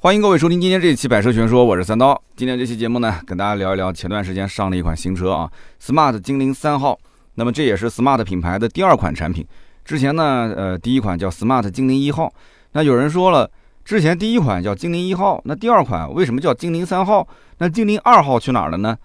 [0.00, 2.22] 欢迎各位收听今天这一期《百车全说》，我是三刀。
[2.36, 5.50] 今天这期节目呢，跟大家聊一聊前段时间上了一款新车啊
[5.82, 6.96] ，smart 精灵三号。
[7.34, 9.44] 那么这也是 smart 品牌的第二款产品。
[9.84, 12.32] 之前呢，呃，第一款叫 smart 精灵一号。
[12.74, 13.50] 那有人说了，
[13.84, 17.26] 之前第一款叫精灵一号，那第二款为什么叫精灵三号？
[17.58, 18.96] 那精灵二号去哪儿了呢？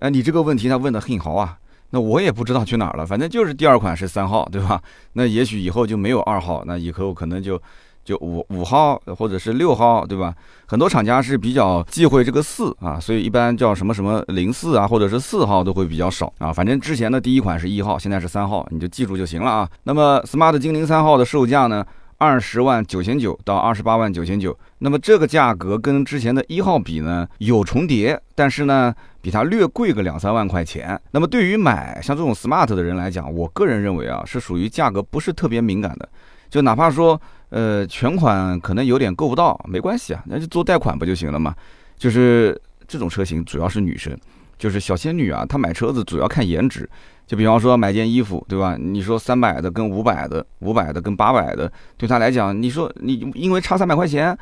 [0.00, 1.56] 呃，你这个问题他问的很好啊。
[1.88, 4.82] 那我也不知道去哪儿了，反正就是第二款是三号，对吧？
[5.14, 7.58] 那也许以后就没有二号，那以后可能就。
[8.06, 10.32] 就五五号或者是六号，对吧？
[10.66, 16.52] 很多厂家是比较忌讳这个四啊，所以一般叫什么什么零四啊，或者是四号都会比较少啊。
[16.52, 19.68] 反正之前的第一款是一号，现在是三号，你就记住就行了啊。
[19.82, 21.84] 那么 smart 精灵三号的售价呢，
[22.16, 24.56] 二十万九千九到二十八万九千九。
[24.78, 31.00] 那么这个价格跟之前的一号比呢有重叠，但是呢比它略贵个两三万块钱。
[31.10, 36.08] 那么对于买像这种 smart 的人来讲，我个人认为啊，是属于价格不是特别敏感的，
[36.50, 37.20] 就哪怕说。
[37.48, 41.54] 呃，全款可能有点够不到，没关系啊，那就做贷款不就行了嘛？
[41.96, 44.18] 就是这种车型主要是女生，
[44.58, 46.90] 就是小仙女啊，她买车子主要看颜值。
[47.24, 48.76] 就比方说买件衣服，对吧？
[48.76, 54.36] 你说三百的跟五百的，五百的跟八百的，对她来讲，你说你因为差三百块钱，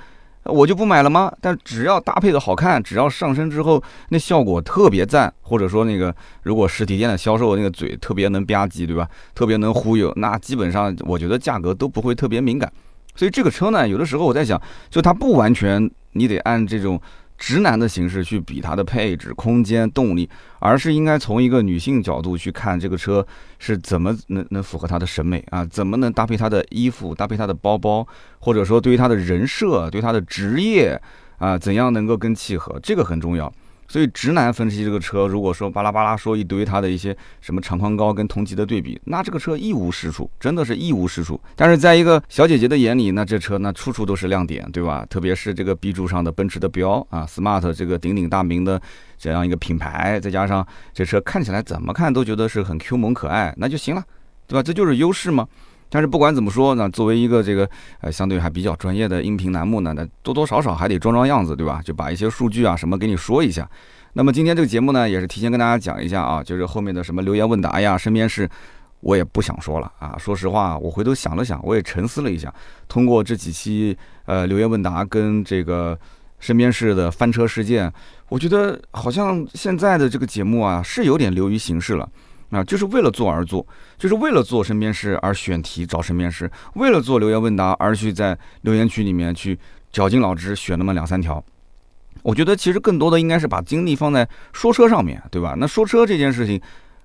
[0.45, 1.33] 我就不买了吗？
[1.41, 9.09] 但只要搭配的好看，只要上身之后那效果特别赞，或者说那个如果实体店的销售那个嘴特别能吧唧，对吧？
[9.35, 12.71] 特别能忽悠，那基本上我觉得价格都不会特别敏感。
[13.17, 17.01] 所以这个车呢，有的时候我在想，就它不完全你得按这种
[17.45, 20.27] 直男的形式去比它的配置、空间、动力，
[20.61, 23.25] 而是应该从一个女性角度去看这个车
[23.59, 28.07] 是怎么能能符合她的审美啊，怎么能搭配她的衣服、搭配她的包包，
[28.39, 30.99] 或者说对于她的人设、对她的职业
[31.37, 33.53] 啊，怎样能够更契合，这个很重要。
[33.87, 41.41] 所以直男分析这个车，如果说巴拉巴拉说一堆它的一些什么长宽高跟同级的对比，那这个车一无是处，真的是一无是处。
[41.55, 45.07] 但是在一个小姐姐的眼里，那这车那处处都是亮点，对吧？
[45.09, 48.81] 特别是这个 B 柱上的奔驰的标啊，smart 这个鼎鼎大名的
[49.19, 54.03] 这样一个品牌，再加上这车看起来怎么看都觉得是很 Q 萌可爱，那就行了，
[54.47, 54.63] 对吧？
[54.63, 55.47] 这就是优势嘛。
[55.95, 61.81] 但是不管怎么说，那作为一个这个呃相对还比较专业的音频栏目呢，那多多少少还得装装样子，对吧？
[61.85, 63.71] 就把一些数据啊什么给你说一下。
[64.15, 68.51] 那么今天这个节目呢，也是提前跟大家讲一下啊，就是后面的什么留言问答呀、身边事，
[69.03, 70.17] 我也不想说了啊。
[70.19, 72.53] 说实话，我回头想了想，我也沉思了一下，
[72.89, 75.97] 通过这几期呃留言问答跟这个
[76.41, 77.93] 身边事的翻车事件，
[78.31, 82.09] 我觉得好像现在的这个节目啊是有点流于形式了。
[82.51, 83.67] 啊，就是为了做而做，
[83.99, 89.59] 就是为了做身边事而选题找身边事，为了做留言问答而去在留言区里面去
[89.91, 91.43] 绞尽脑汁选那么两三条。
[92.23, 95.55] 我觉得其实更多的应该是把精力放在说车上面对吧？
[95.59, 96.61] 那说车这件事情，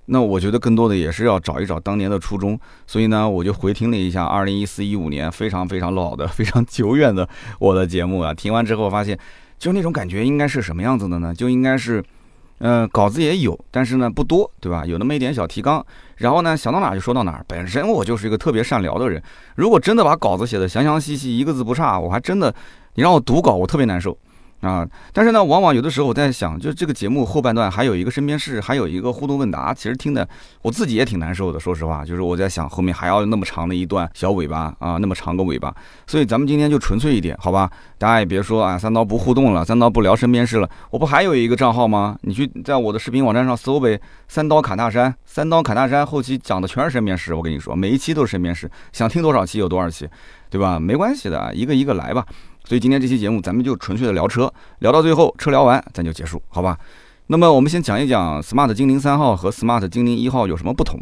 [0.05, 2.59] 那我觉得更多的也是要找一找当年的初衷。
[2.85, 7.27] 所以呢，我就回听了一下二零一四一五年非常非常老的、非常久远的
[7.59, 8.33] 我的节目啊。
[8.33, 9.17] 听完之后发现，
[9.57, 11.33] 就那种感觉应该是什么样子的呢？
[11.33, 12.03] 就应该是。
[12.59, 14.85] 嗯，稿子也有，但是呢不多，对吧？
[14.85, 15.85] 有那么一点小提纲，
[16.17, 17.43] 然后呢想到哪就说到哪。
[17.47, 19.21] 本身我就是一个特别善聊的人，
[19.55, 22.53] 如果真的把稿子写的详详细细，一个字不差，我还真的，
[22.95, 24.17] 你让我读稿，我特别难受。
[24.61, 30.27] 啊，但是呢，往往有的时候我在想，就这个节目后半段还有一个身边事，还有一个互动问答，其实听的
[30.61, 31.59] 我自己也挺难受的。
[31.59, 35.73] 说实话，就是我在想后面还要那么长的一段小尾巴啊，那么长个尾巴。
[36.05, 37.71] 所以咱们今天就纯粹一点，好吧？
[37.97, 40.69] 大家也别说啊，三刀不互动了，三刀不聊身边事了。
[40.89, 42.17] 我不还有一个账号吗？
[42.23, 47.33] 你去在我的视频网站上搜呗，三刀砍大山，三刀砍大山，后期讲的全是身边事。
[47.33, 50.07] 我跟你说，每一期都是身边事，想听多少期有多少期，
[50.49, 50.77] 对吧？
[50.79, 52.25] 没关系的，一个一个来吧。
[52.65, 56.77] 所以今天这期节目咱们就纯粹的聊车，聊到最后车聊完咱就结束，好吧？
[57.27, 60.99] 那么我们先讲一讲 smart 精灵三号和 smart 精灵一号有什么不同。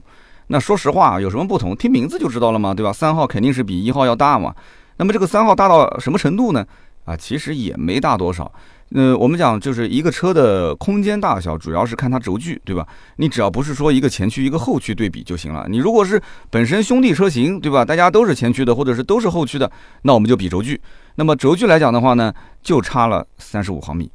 [0.48, 1.76] 那说实话有什么不同？
[1.76, 2.94] 听名字就知道了嘛，对吧？
[2.94, 4.56] 三号肯定是比一号要大嘛。
[4.98, 6.66] 那么这个三号大到什么程度呢？
[7.06, 8.52] 啊，其实也没大多少。
[8.96, 12.88] 呃，我们讲就是一个车的空间大小，主要是看它轴距，对吧？
[13.18, 15.66] 你只要不是说一个前驱一个后驱对比就行了。
[15.70, 17.84] 你如果是本身兄弟车型，对吧？
[17.84, 19.70] 大家都是前驱的，或者是都是后驱的，
[20.04, 20.80] 那我们就比轴距。
[21.16, 22.34] 那么轴距来讲的话呢，
[22.64, 24.10] 就差了三十五毫米。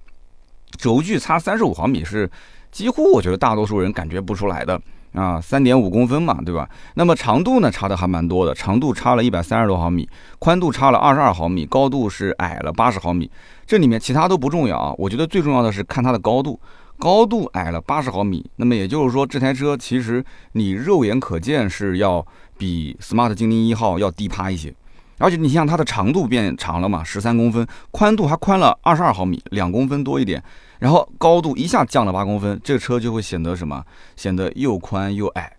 [0.79, 2.31] 轴距差三十五毫米是
[2.71, 4.81] 几乎我觉得大多数人感觉不出来的
[5.13, 6.67] 啊，三点五公分嘛，对吧？
[6.95, 10.09] 那么长度呢，差的还蛮多的，长度差了一百三十多毫米，
[10.39, 13.31] 宽度差了二十二毫米，高度是矮了八十毫米。
[13.73, 16.61] 这里面其他都不重要啊，我觉得最重要的是看它的高度，
[16.99, 20.23] 高度矮了八十毫米，那么也就是说这台车其实
[20.53, 22.23] 你肉眼可见是要
[22.59, 24.75] 比 smart 精灵一号要低趴一些，
[25.17, 30.45] 而且你像它的长度变长了嘛，十三公分，宽度还宽了二十二毫米，两公分多一点，
[30.81, 33.83] 然后高度一下降了八公分，这车就会显得什么？
[34.17, 35.51] 显得又宽又矮。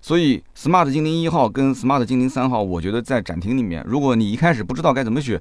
[0.00, 5.38] 所以 smart 精灵一号跟 smart 精灵三号，我觉得在展厅里面，如果你一开始不知道该怎么选。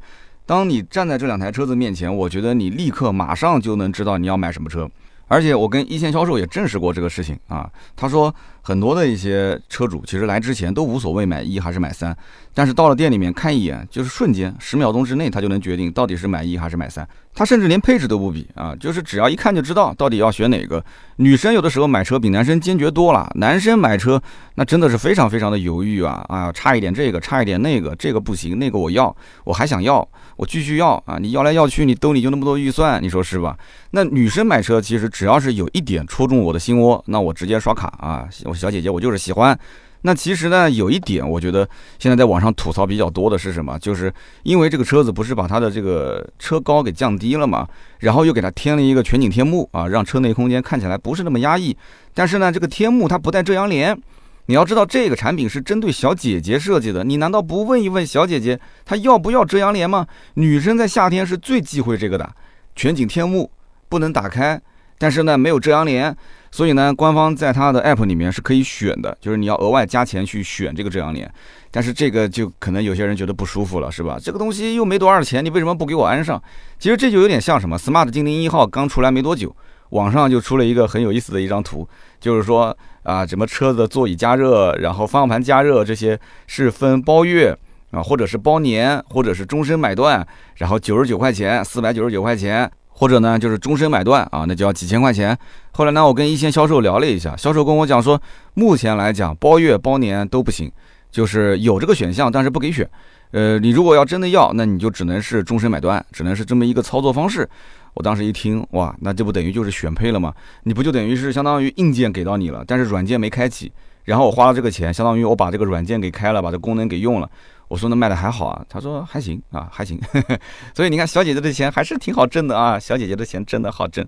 [0.50, 4.90] 当你站在这两台车子面前，我觉得你立刻马上就能知道你要买什么车。
[5.28, 8.34] 而且我跟一线销售也证实过这个事情啊，他说
[8.70, 12.16] 很多的一些车主其实来之前都无所谓买一还是买三，
[12.54, 17.08] 但是到了店里面看一眼，就是瞬间十秒钟之内他就能决定到底是买一还是买三。
[17.34, 20.84] 他甚至连配置都不比啊，就是只要一看就知道到底要选哪个。
[21.18, 24.22] 女生有的时候买车比男生坚决多了，男生买车
[24.56, 31.18] 那真的是非常非常的犹豫啊啊，差一点这个，差一点那个，这个不行，那个我要，我还想要，我继续要啊！
[31.20, 33.58] 你要来要去，你兜里就那么多预算，你说是吧？
[33.92, 38.28] 那女生买车其实只要是有一点戳中我的心窝，那我直接刷卡啊！
[38.44, 39.58] 我小姐姐，我就是喜欢。
[40.02, 41.68] 那其实呢，有一点，我觉得
[41.98, 43.78] 现在在网上吐槽比较多的是什么？
[43.80, 44.14] 就是
[44.44, 47.68] 因为这个车子不是把它的这个车高给降低了嘛，
[48.00, 51.76] 然后又给它添了一个全景天幕啊，让车内空间看起来不是那么压抑。
[52.14, 54.00] 但是呢，这个天幕它不带遮阳帘。
[54.46, 60.08] 你要知道，这个产品是针对小姐姐设计的，你难道不问一问小姐姐她要不要遮阳帘吗？
[60.36, 62.28] 女生在夏天是最忌讳这个的，
[62.74, 63.52] 全景天幕
[63.90, 64.60] 不能打开，
[64.98, 66.16] 但是呢，没有遮阳帘。
[66.52, 71.32] 所以呢，官方在它的 app 里面是可以选的，就是你要额外加钱去选这个遮阳帘。
[71.72, 74.18] 但是这个就可能有些人觉得不舒服了，是吧？
[74.20, 76.42] 这个东西又没多少钱，你为什么不给我安上？
[76.80, 79.56] 其实这就有点像什么？smart 精灵一号刚出来没多久，
[79.90, 81.88] 网上就出了一个很有意思的一张图，
[82.20, 87.56] 就是说啊，什么车子座椅加热，然后方向盘加热这些是分包月
[87.92, 90.26] 啊，或者是包年，或者是终身买断，
[90.56, 92.70] 然后九十九块钱，四百九十九块钱。
[93.00, 95.36] 或者呢，就是终身买断啊，那就要几千块钱。
[95.72, 98.22] 后来呢，我跟一线销售聊了一下，销售跟我讲说，
[98.56, 100.70] 目前来讲，包月包年都不行，
[101.10, 102.88] 就是有这个选项，但是不给选。
[103.32, 107.50] 呃，你如果要真的要，那你就只能是终身买断，只能是这么一个操作方式。
[107.94, 110.34] 我当时一听，哇，那这不等于就是选配了吗？
[110.64, 113.72] 你不就等于是相当于硬件给到你了，但是软件没开启，
[114.04, 117.30] 然后我花了这个钱，相当于我把这个软件给开了，把这功能给用了。
[117.70, 119.98] 我说那卖的还好啊，他说还行啊，还行，
[120.76, 124.06] 所以你看小姐姐的钱还是挺好挣的啊，小姐姐的钱真的好挣。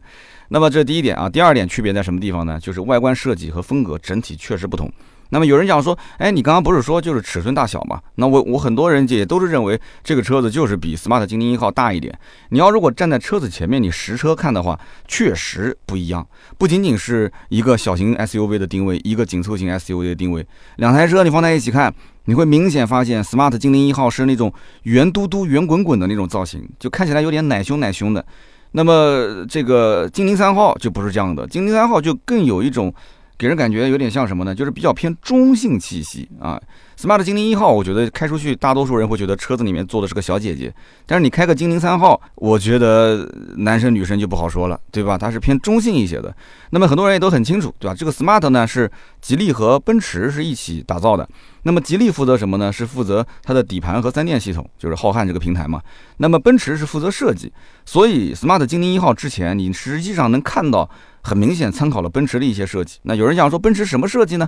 [0.50, 2.60] 那么这第一点啊，第二点区别在什么地方呢？
[2.60, 4.92] 就是外观设计和风格整体确实不同。
[5.34, 8.02] 那么有人讲说，哎，你刚刚不是说就是尺寸大小嘛？
[8.16, 12.14] 那我我很多人也都是认为这个车子就是比 smart 精灵一号大一点。
[12.50, 14.78] 你要如果站在车子前面，你实车看的话，
[15.08, 16.28] 确实不一样。
[16.58, 21.94] 不仅仅是一个小型 SUV 的定位，一个紧凑型 SUV 的定位，两台车你放在一起看。
[22.26, 24.54] 你会明显发现，smart 精灵一号是那种
[24.84, 28.26] 圆嘟嘟、圆滚滚的那种造型，就看起来有点奶凶奶凶的。
[28.72, 32.94] 那么这个精灵三号就不是这样的，精灵三号就更有一种
[33.38, 34.54] 给人感觉有点像什么呢？
[34.54, 36.62] 就是比较偏中性气息啊。
[37.02, 40.72] Smart 精灵一号，我觉得开出去，大多数人会觉得车子里面坐的是个小姐姐。
[41.08, 43.28] 但是你开个精灵三号，我觉得
[43.58, 45.18] 男生女生就不好说了，对吧？
[45.18, 46.32] 它是偏中性一些的。
[46.70, 47.96] 那么很多人也都很清楚，对吧？
[47.96, 48.88] 这个 smart 呢是
[49.20, 51.28] 吉利和奔驰是一起打造的。
[51.64, 52.72] 那么吉利负责什么呢？
[52.72, 55.82] 是负责它的底盘和三电系统，就是浩瀚这个平台嘛。
[56.18, 57.52] 那么奔驰是负责设计。
[57.84, 60.88] 所以 smart 精灵一号之前，你实际上能看到
[61.24, 63.00] 很明显参考了奔驰的一些设计。
[63.02, 64.48] 那有人想说奔驰什么设计呢？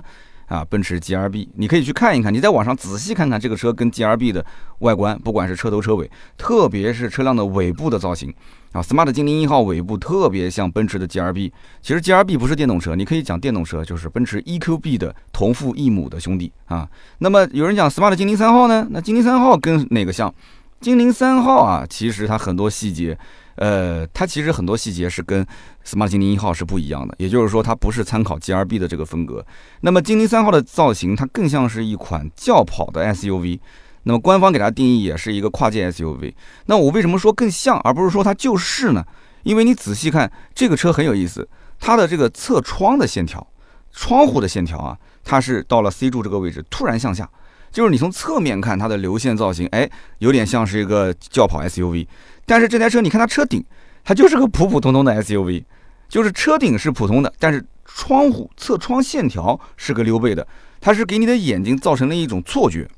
[0.54, 4.44] 啊，奔驰 G R B，你可以去看一看，你在网上仔细看看这个车跟 G R B 的
[4.78, 6.08] 外观，不管是车头车尾，
[6.38, 8.32] 特别是车辆的尾部的造型
[8.70, 11.52] 啊，Smart 精灵一号尾部特别像奔驰的 G R B。
[11.82, 16.88] 其实 G R B 不是电动车，你可以讲电动车，就是奔驰 E Q B 的同父异母的兄弟啊。
[17.18, 18.86] 那么有人讲 Smart 精灵三号呢？
[18.90, 20.32] 那精灵三号跟哪个像？
[20.80, 23.18] 精灵三号啊，其实它很多细节。
[23.56, 25.46] 呃，它其实很多细节是跟
[25.84, 29.44] smart 精灵一号是不一样的，也就是说它不是参考 G R B 的这个风格。
[29.82, 33.60] 那么精灵三号的造型，它更像是一款轿跑的 S U V。
[34.04, 36.34] 那么官方给它定义也是一个跨界 S U V。
[36.66, 39.04] 那我为什么说更像，而不是说它就是呢？
[39.44, 43.46] 因为你仔细看这个车很有意思，它的这个侧窗的线条，
[43.92, 47.28] 窗户的线条啊，它是到了 C 柱这个位置突然向下。
[47.70, 52.06] 就是你从侧面看它的流线造型，哎，有点像是一个轿跑 SUV。
[52.46, 53.64] 但是这台车，你看它车顶，
[54.04, 55.64] 它就是个普普通通的 SUV，
[56.08, 60.46] 就是车顶是普通的，但是窗户侧窗线条是个溜背的，
[60.80, 62.88] 它是给你的眼睛造成了一种错觉，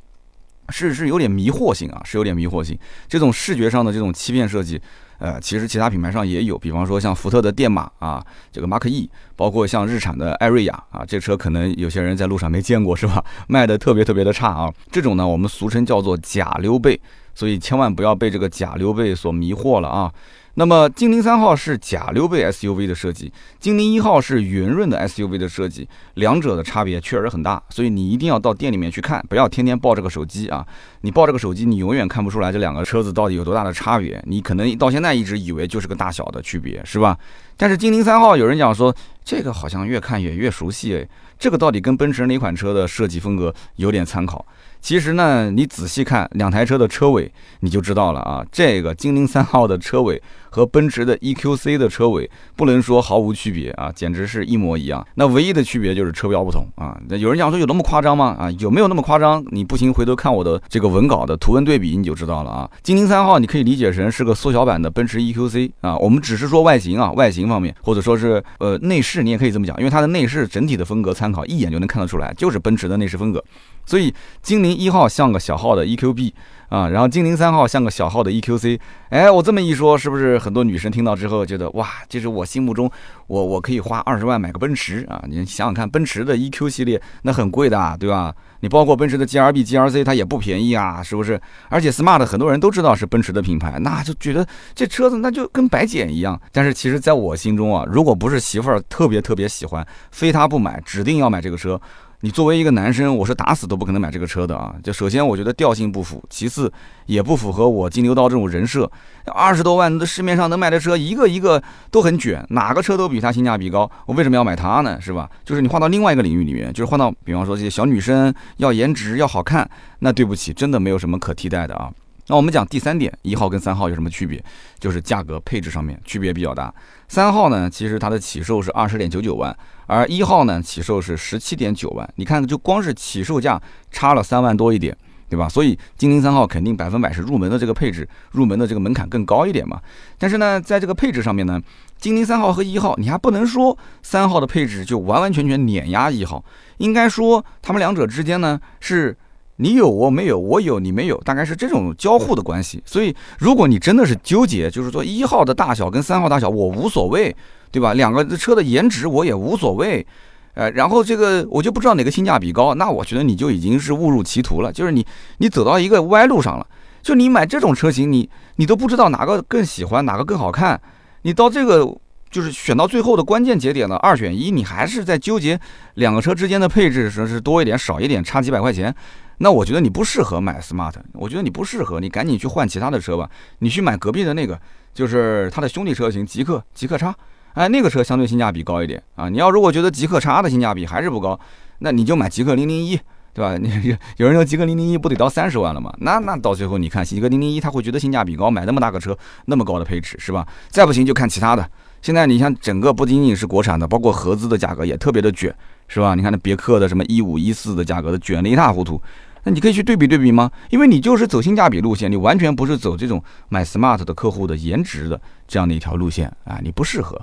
[0.70, 2.78] 是是有点迷惑性啊，是有点迷惑性。
[3.08, 4.80] 这种视觉上的这种欺骗设计。
[5.18, 8.22] 呃，其实其他品牌上也有，比方说像福特的电马啊，
[8.52, 13.24] 这个 Mark E，包括像日产的艾瑞雅啊，这车可能有些人在路上没见过是吧？
[13.48, 17.00] 卖的特别特别的差啊，这种呢我们俗称叫做假溜背，
[17.37, 20.12] 所以千万不要被这个假溜背所迷惑了啊。
[20.59, 30.66] 那么精灵三号是假溜背 SUV 的设计，精灵一号是圆润的 SUV 的设计，两者的差别确实很大，所以你一定要到店里面去看，不要天天抱这个手机啊！
[31.02, 37.19] 你抱这个手机，你永远看不出来这两个车子到底有多大的差别，你可能到现在一直以为就是个大小的区别，是吧？
[37.59, 41.07] 但是精灵三号有人讲说，这个好像越看也越熟悉诶，
[41.38, 44.43] 这个到底跟奔驰哪款车的设计风格有点参考？
[44.80, 48.45] 其实呢，你仔细看两台车的车尾，你就知道了啊。
[48.52, 55.04] 这个精灵三号的车尾和奔驰的 EQC 的车尾不能说毫无区别啊，简直是一模一样。
[55.14, 56.97] 那唯一的区别就是车标不同啊。
[57.09, 58.37] 那有人讲说有那么夸张吗？
[58.38, 59.45] 啊，有没有那么夸张？
[59.50, 62.71] 你不行，回头看我的这个文稿的图文对比，你就知道了啊。
[62.85, 65.97] 精灵三号你可以理解成是个缩小版的奔驰 EQC 啊。
[65.97, 73.42] 我们只是说外形啊，外形方面，或者说是呃内饰，你也可以这么讲，因为它的内饰整体的风格参考一眼就能看得出来，就是奔驰的内饰风格。
[73.87, 74.12] 所以
[74.43, 76.33] 精灵一号像个小号的 EQB
[76.69, 78.78] 啊，然后精灵三号像个小号的 EQC。
[79.11, 82.90] 哎，我这么一说，是不是很多女生听到之后觉得哇，这是我心目中
[83.28, 85.23] 我我可以花二十万买个奔驰啊？
[85.28, 88.35] 你想想看，奔驰的 EQ 系列那很贵的，对吧？
[88.61, 91.40] 你包括奔驰的 GRB、GRC，它也不便宜啊，是不是？
[91.69, 96.40] 而且 Smart 很多人都知道是奔驰的品牌，那就觉得这车子那就跟白捡一样。
[96.50, 101.81] 但是其实在我心中啊，如果不是媳妇儿特别特别喜欢，非她不买，指定要买这个车。
[102.26, 104.75] 你作为一个男生，我是打死都不可能买这个车的啊！
[104.83, 106.73] 就首先我觉得调性不符，其次
[107.04, 108.90] 也不符合我金牛刀这种人设。
[109.26, 115.00] 二十多万的市面上能卖的车，一个一个都很卷，哪个车都比它性价比高，我为什么要买它呢？
[115.00, 115.30] 是吧？
[115.45, 121.92] 就是你换到另外一个领域里面，就是换到比方说这些小女生要颜值要好看，那对不起，真的没有什么可替代的啊。
[122.28, 124.42] 那我们讲第三点，一号跟三号有什么区别？
[124.80, 126.75] 就是价格配置上面区别比较大。
[127.06, 129.56] 三号呢，其实它的起售是二十点九九万，
[129.87, 132.09] 而一号呢起售是十七点九万。
[132.16, 134.97] 你看，就光是起售价差了三万多一点，
[135.28, 135.49] 对吧？
[135.49, 139.80] 所以精灵三号肯定百分百是入门的这个配置，入门的这个门槛更高一点嘛。
[140.18, 141.62] 但是呢，在这个配置上面呢，
[141.97, 146.45] 精灵三号和一号，你还不能说三号的配置就完完全全碾压一号，
[146.78, 149.16] 应该说他们两者之间呢是。
[149.56, 152.82] 你有我没有，我有你没有，大概是这种交互的关系。
[152.84, 157.34] 所以，如果你真的是纠结，就是说一号的大小跟三号大小我无所谓，
[157.70, 157.94] 对吧？
[157.94, 160.06] 两个车的颜值我也无所谓，
[160.54, 165.06] 呃，然后这个我就不知道哪个性价比高，那我觉得你就已经是误入歧途了，就是你
[165.38, 166.66] 你走到一个歪路上了。
[167.02, 170.80] 就你买这种车型，你你都不知道哪个更喜欢，哪个更好看，
[171.22, 171.96] 你到这个
[172.30, 175.58] 就是选到最后的关键节点了，二选一，你还是在纠结
[175.94, 178.92] 两个车之间的配置，是是多一点少一点，差几百块钱。
[179.38, 183.28] 那我觉得你不适合买 smart，我觉得你不适合，你赶紧去换其他的车吧。
[183.59, 184.59] 你去买隔壁的那个，
[184.95, 187.14] 就是它的兄弟车型极客极客叉，
[187.55, 189.28] 哎，那个车相对性价比高一点啊。
[189.28, 191.38] 你要如果觉得极客叉的性价比还是不高，
[191.81, 192.99] 那你就买极客零零一，
[193.35, 193.57] 对吧？
[193.59, 195.95] 你 有人说极客零零一不得到三十万了吗？
[195.99, 200.47] 那那到最后你看极客零零一，他会觉得性价比高，买那么大个车，那么高的配置是吧？
[200.71, 201.69] 再不行就看其他的。
[202.02, 205.52] 现在你像整个不仅仅是国产的，包括合资的价格也特别的卷，
[205.88, 206.14] 是吧？
[206.14, 209.00] 你看那别克的什么一五一四的价格都卷得一塌糊涂。
[209.46, 210.50] 那你可以去对比对比吗？
[210.70, 217.16] 因为你就是走性价比路线，你完全不是走这种买 smart 的客户的颜值的这样的一条路线啊，你不适合。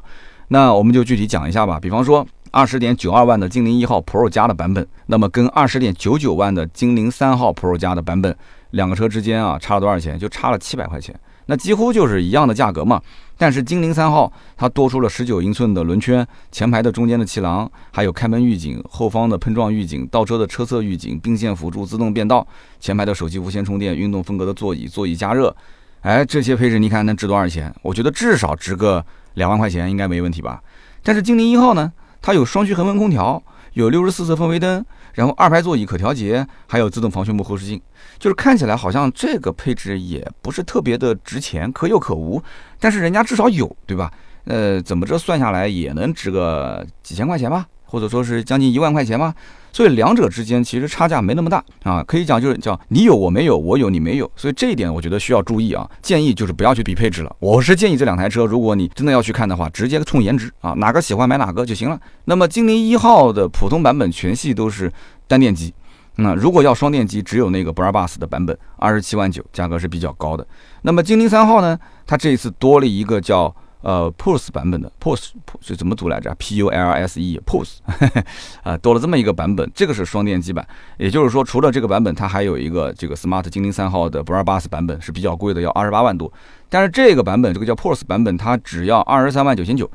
[0.48, 1.78] 那我们就具体讲一下吧。
[1.82, 8.34] 比方说，二十点九二万的精灵一号 Pro 加的版本，那么跟二十点九九万的精灵三号 Pro 加的版本，
[8.72, 10.18] 两个车之间啊，差了多少钱？
[10.18, 11.14] 就差了七百块钱。
[11.48, 13.02] 那几乎就是一样的价格嘛，
[13.38, 22.48] 但是精灵三号它多出了十九英寸的轮圈，前排的中间的气囊，还有开门预警、后方的碰撞预警、倒车的车侧预警、并线辅助、自动变道，
[22.80, 25.54] 前排的手机无线充电、运动风格的座椅、座椅加热，
[26.02, 27.74] 哎，这些配置你看能值多少钱？
[27.82, 30.62] 我觉得至少值个两万块钱应该没问题吧。
[31.04, 37.82] 但是精灵一号呢，它有双区恒温空调，有六十四色氛围灯，然后二排座椅可调节，还有自动防眩目后视镜。
[38.20, 42.42] 就是看起来好像这个配置也不是特别的值钱，可有可无，
[42.80, 44.12] 但是人家至少有，对吧？
[44.46, 49.34] 呃，怎么着算下来也能值个几千块钱吧，或者说是将近一万块钱吧。
[49.74, 54.32] 所以两者之间其实差价没那么大啊，可以讲就是叫你有我没有，我有你没有。
[54.38, 57.36] 所以这一点我觉得需要注意啊，建议就是不要去比配置了。
[57.40, 62.00] 我是建议这两台车，如果你真的要去看的话，直接冲颜值啊，哪个喜欢买哪个就行了。
[62.26, 64.90] 那么精灵一号的普通版本全系都是
[65.28, 65.74] 单电机。
[66.18, 70.46] 那如果要双电机，只有那个 Brabus 的版本，二十七万九，价格是比较高的。
[70.84, 71.80] 那么精灵三号呢？
[72.06, 73.54] 它这一次多了一个叫
[73.84, 75.30] 呃 Pulse 版本的 Pulse
[75.62, 77.78] 是怎么读来着？P U L S E Pulse
[78.64, 80.68] 啊，多了这么一个版本，这个是双电机版。
[80.98, 86.34] 也就是说，除了这个版本，它还有一个这个 Smart 精灵三号的 Brabus 版本是比较贵的，要二十八万多。
[86.70, 89.88] 但是这个版本，这个叫 Pulse 版本，它只要二十三万九千九，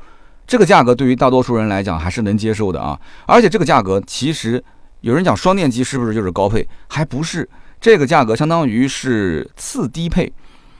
[0.46, 3.00] 这个价格对于大多数人来讲还是能接受的啊。
[3.26, 4.62] 而且这个价格其实。
[5.02, 6.68] 有人讲双电机是不是就是高配？
[6.88, 7.48] 还不是，
[7.80, 10.32] 这个价格相当于是次低配。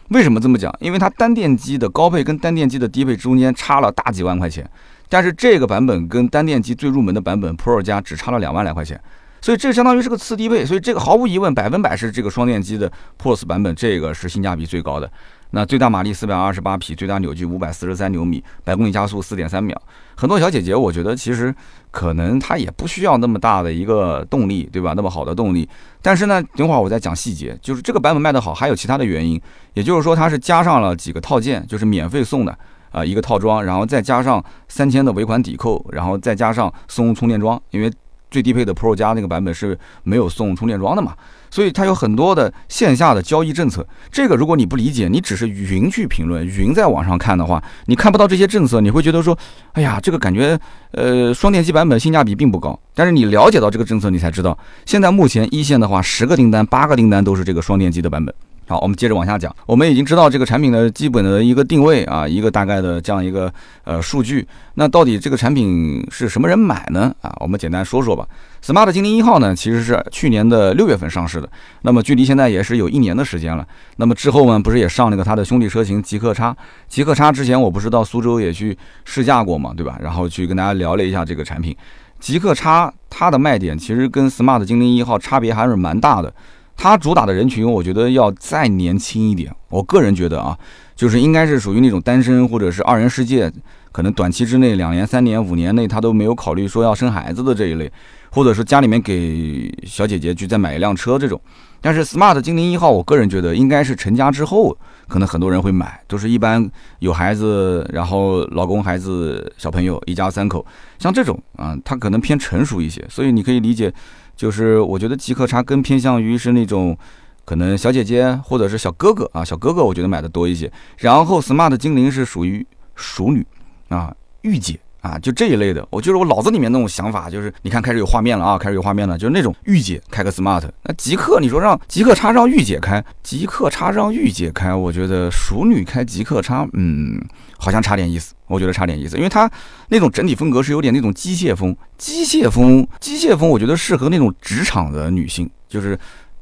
[0.09, 0.75] 为什么这么讲？
[0.81, 4.69] 因为它单电机的高配跟单电机的低配中间差了大几万块钱，
[5.09, 8.99] 但是这个版本跟单电机最入门的版本 Pro 加只差了两万来块钱，
[9.41, 12.91] 所以这相当于是个次低配，所以这个毫无疑问百分百是这个双电机的
[13.23, 15.11] pros 版本，这个是性价比最高的。
[15.51, 19.81] 那最大马力四百二十八匹，最大扭矩五百四十三牛米，百公里加速四点三秒。
[20.15, 21.55] 很多小姐姐，我觉得其实
[21.91, 24.93] 可能她也不需要那么大的一个动力，对吧？
[24.95, 25.67] 那么好的动力。
[26.03, 27.57] 但是呢，等会儿我再讲细节。
[27.63, 29.41] 就是这个版本卖得好，还有其他的原因。
[29.75, 32.59] 也就是说，它是加上了几个套件，就是免费送的
[32.91, 37.91] 啊一个套装，然后再加上三千的尾款抵扣，然后再加上送充电桩，因为
[38.31, 41.15] 最低配的 Pro 加那个版本是没有送充电桩的嘛。
[41.51, 49.37] 所以它有很多的线下的交易政策，这个如果你不理解，你只是云去评论，云在网上看的话，你看不到这些政策，你会觉得说，
[49.73, 50.59] 哎呀，这个感觉，
[50.93, 52.79] 呃，双电机版本性价比并不高。
[52.95, 58.35] 但是你了解到这个政策，你才知道，现在目前一线的话，十个订单八个订单都是这个双电机的版本。
[58.69, 59.55] 好，我们接着往下讲。
[59.65, 63.51] 我们已经知道这个产品的基本的一个定位啊，一个大概的这样一个
[63.85, 64.47] 呃数据。
[64.75, 67.11] 那到底这个产品是什么人买呢？
[67.23, 68.29] 啊，我们简单说说吧。
[68.63, 71.49] smart 精灵一号呢，其实是去年的六月份上市的，
[71.81, 73.67] 那么距离现在也是有一年的时间了。
[73.97, 76.55] 那么之后呢，不是也上那个它的兄弟车型极客叉？
[76.89, 79.99] 极客叉之前我不是到苏州也去试驾过嘛，对吧？
[80.03, 81.75] 然后去跟大家聊了一下这个产品。
[82.21, 86.31] 极客叉它的卖点其实跟 smart 精灵一号差别还是蛮大的。
[86.79, 89.53] 它主打的人群，我觉得要再年轻一点。
[89.69, 90.57] 我个人觉得啊，
[90.95, 93.53] 就是应该是属于那种单身或者是二人世界，
[93.91, 97.91] 可能短期之内两年、三年、五年内他都没有考虑说要生孩子的这一类，
[98.31, 101.39] 或者是家里面给小姐姐去再买一辆车这种。
[101.81, 104.77] 但是 Smart 精灵一号，我个人觉得应该是成家之后，
[105.09, 106.65] 可能很多人会买，都是一般
[107.01, 110.65] 有孩子，然后老公、孩子、小朋友一家三口，
[111.01, 113.93] 像这种啊，它可能偏成熟一些，所以你可以理解。
[114.39, 116.97] 就是我觉得极客叉更偏向于是那种
[117.45, 120.71] 可能小姐姐或者是小哥哥啊，小哥哥我觉得买的多一些。
[120.99, 122.65] 然后 smart 精灵是属于
[122.95, 123.45] 熟女
[123.89, 125.87] 啊，御姐啊，就这一类的。
[125.91, 130.63] 我就是我脑子里面那种想法，就是你看开始有画面了啊，开始有画面了，就是那种御姐开个 smart。
[130.85, 137.21] 那极客你说让极客叉让御姐开，极客叉让御姐开，我觉得熟女开极客叉，嗯。
[137.61, 139.51] 好像差点意思，我觉得差点意思，因为它
[139.89, 145.99] 那种整体风格是有点那种机械风，机械风，机械风，我觉得适合那种职场的女性，就是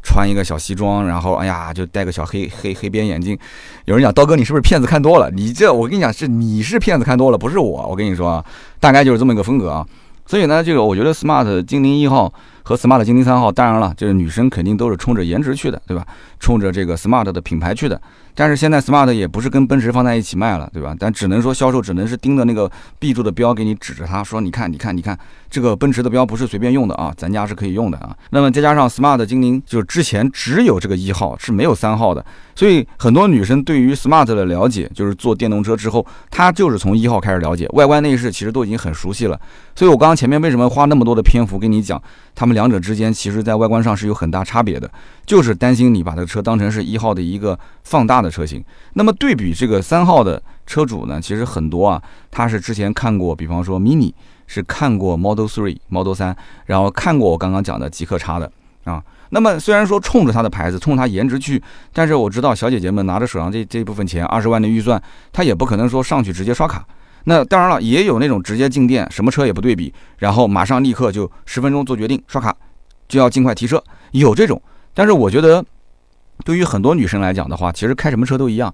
[0.06, 3.36] 穿一个小西装，然后哎呀，就戴个小黑黑黑边眼镜。
[3.86, 5.28] 有人讲刀哥，你是不是骗子看多了？
[5.32, 7.84] 你这我跟你讲是你是骗子看多了，不是我。
[7.88, 8.44] 我跟你说啊，
[8.78, 9.84] 大概就是这么一个风格啊。
[10.24, 12.32] 所以呢，这个我觉得 smart 精灵一号
[12.66, 16.04] 和 smart 精灵三号，当然了，就是女生肯定都是冲着颜值去的，对吧？
[16.40, 18.00] 冲着这个 smart 的品牌去的。
[18.34, 20.92] 但是现在 smart 也不是跟奔驰放在一起卖了，对吧？
[20.98, 25.16] 但只能说销售只能是盯着那个 B 柱的标给你指着它说，你看，你看，你看，
[25.48, 28.14] 这个奔驰的标不是随便用的啊，咱家是可以用的啊。
[28.30, 32.22] 那么再加上 smart 精灵，就是之前只有这个一号是没有三号的，
[32.56, 39.40] 所以很多女生对于 smart 的了解，就是坐电动车之后，她就是从一号开始了解，外观内饰其实都已经很熟悉了。
[39.74, 42.02] 所以我刚刚前面为什么花那么多的篇幅跟你讲，
[42.34, 44.90] 他们两者之间其实在外观上是有很大差别的，
[45.26, 48.64] 就是担心你把这个车当成是一号的一个放大的车型。
[48.94, 54.10] 那么对比这个三号的车主呢，其实很多啊，他是之前看过，比方说 Mini
[54.46, 58.50] 是看过 Model Three、Model 三，然后看过我刚刚讲的极客叉的
[58.84, 59.04] 啊。
[59.30, 66.86] 那么虽然说冲着它的牌子，冲它颜值去，但是我知道小姐姐们拿着手上这这部分钱，二十万的预算，她也不可能说上去直接刷卡。
[67.28, 72.52] 那当然了，也有那种直接进店，什么车也不对比，然后马上立刻就十分钟做决定，刷卡
[73.06, 74.60] 就要尽快提车，有这种。
[74.94, 75.64] 但是我觉得。
[76.44, 78.72] 对于很多女生来讲的话，其实开什么车都一样，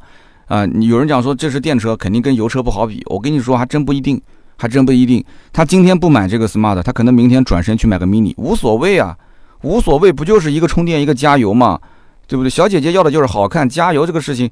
[0.48, 3.00] 啊，有人讲说这是电车，肯定跟油车不好比。
[3.06, 4.20] 我跟你说，还真不一定，
[4.58, 5.24] 还真不一定。
[5.52, 9.16] 他今天不买这个 smart，他可能明天转身去买个 mini，无所谓啊，
[9.62, 11.78] 无所谓，不就是一个充电一个加油嘛，
[12.26, 12.50] 对不对？
[12.50, 14.50] 小姐姐要的就是好看，加油这个事情，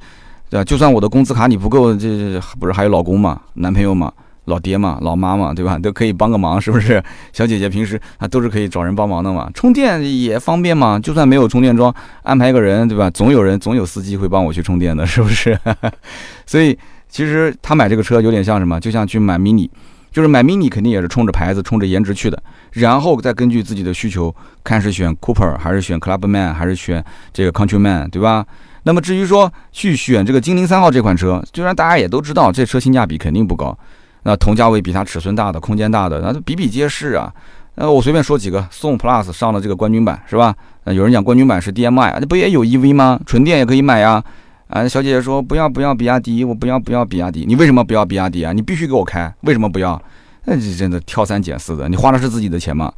[0.50, 0.64] 对吧？
[0.64, 4.12] 就算我的工资卡你不够，这不是还有老公嘛，男朋友嘛？
[4.46, 5.78] 老爹嘛，老妈嘛，对吧？
[5.80, 7.00] 都可以帮个忙，是不是？
[7.32, 9.48] 小姐姐平时啊都是可以找人帮忙的嘛。
[9.54, 13.08] 充电也方便嘛，就算没有充电桩，安排个人，对吧？
[13.10, 15.56] 总有人，总有司机会帮我去充电的，是不是？
[16.46, 16.76] 所以
[17.08, 18.80] 其实他买这个车有点像什么？
[18.80, 19.70] 就像去买 mini，
[20.10, 24.34] 就是买 mini 肯定也是冲着牌子、冲着颜值去的，然后再根据自己的需求，
[24.64, 28.44] 看是选 Cooper 还是选 Clubman 还是选这个 Countryman，对吧？
[28.84, 33.76] 那么至于说去选这个精灵三号这款车，虽然大家也都知道这车性价比肯定不高。
[34.22, 37.32] 那同价位比它尺寸大的、空间大的，那比比皆是啊。
[37.76, 40.54] 呃，我随便说几个，宋 Plus 上了这个冠军版是吧？
[40.84, 43.18] 呃，有人讲冠军版是 DMI，那不也有 EV 吗？
[43.24, 44.22] 纯电也可以买呀。
[44.68, 47.44] 啊，小姐姐说不要不要比亚迪，我不要不要比亚迪。
[47.46, 48.52] 你为什么不要比亚迪啊？
[48.52, 50.00] 你必须给我开，为什么不要？
[50.44, 52.92] 那这真的挑三拣四的，你花的是自己的钱吗？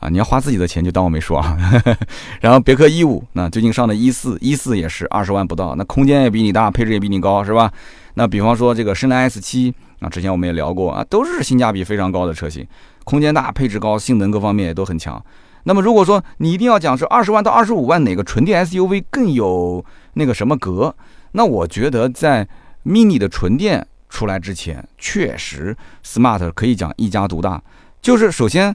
[0.00, 1.56] 啊，你要花自己的钱就当我没说啊。
[2.40, 7.72] 然后别克 E 五，那最近上的一四一四也是二十万不到，那空间也比你大，配置也比你高，是吧？
[8.14, 12.66] 那比方说这个深蓝 S 七啊，之前我们也聊过啊，都是性价比非常高的车型，
[13.04, 15.22] 空间大，配置高，性能各方面也都很强。
[15.64, 19.84] 那么如果说你一定要讲是二十万到二十五万哪个纯电 SUV 更有
[20.14, 20.94] 那个什么格，
[21.32, 22.48] 那我觉得在
[22.84, 27.60] Mini 的纯电出来之前，确实 Smart 可以讲一家独大。
[28.00, 28.74] 就是首先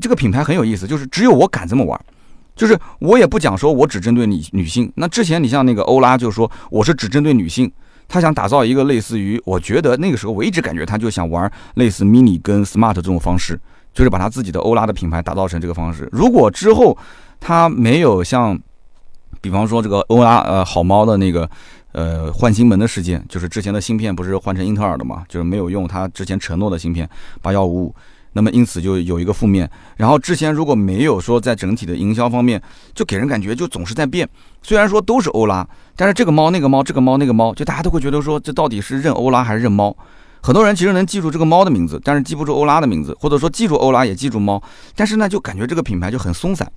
[0.00, 2.00] 这个品牌很有意思，就是只有我敢这么玩，
[2.54, 4.92] 就是我也不讲说我只针对女女性。
[4.96, 7.70] 那之前你像那个欧拉就说我是只针对女性。
[8.08, 13.58] 他想打造一个类似于，我觉得那个时候我一直感觉他就想玩类似 mini 跟 smart 这种方式，
[13.94, 16.06] 就是把他自己的欧拉的品牌打造成这个方式。
[16.12, 16.98] 如果之后
[17.40, 18.58] 他没有像，
[19.40, 21.48] 比方说这个欧拉呃好猫的那个
[21.92, 27.08] 呃换芯门的事件，就是之前的芯片不是换成英特尔的嘛，就是没有用他之前承诺的芯片
[27.40, 27.94] 八幺五五。
[28.34, 32.60] 那么因此就有一个负面，然后之前如果没有说在整体的营销方面，
[32.94, 34.28] 就给人感觉就总是在变。
[34.62, 35.66] 虽然说都是欧拉，
[35.96, 39.96] 但是这个猫那个猫，这个猫那个猫，就大家都会觉得说这到底是认欧拉还是认猫？
[40.40, 44.60] 很多人其实能记住这个猫的名字，但是记不住欧拉的名字，或者说记住欧拉也记住猫，
[44.96, 46.70] 但是呢就感觉这个品牌就很松散，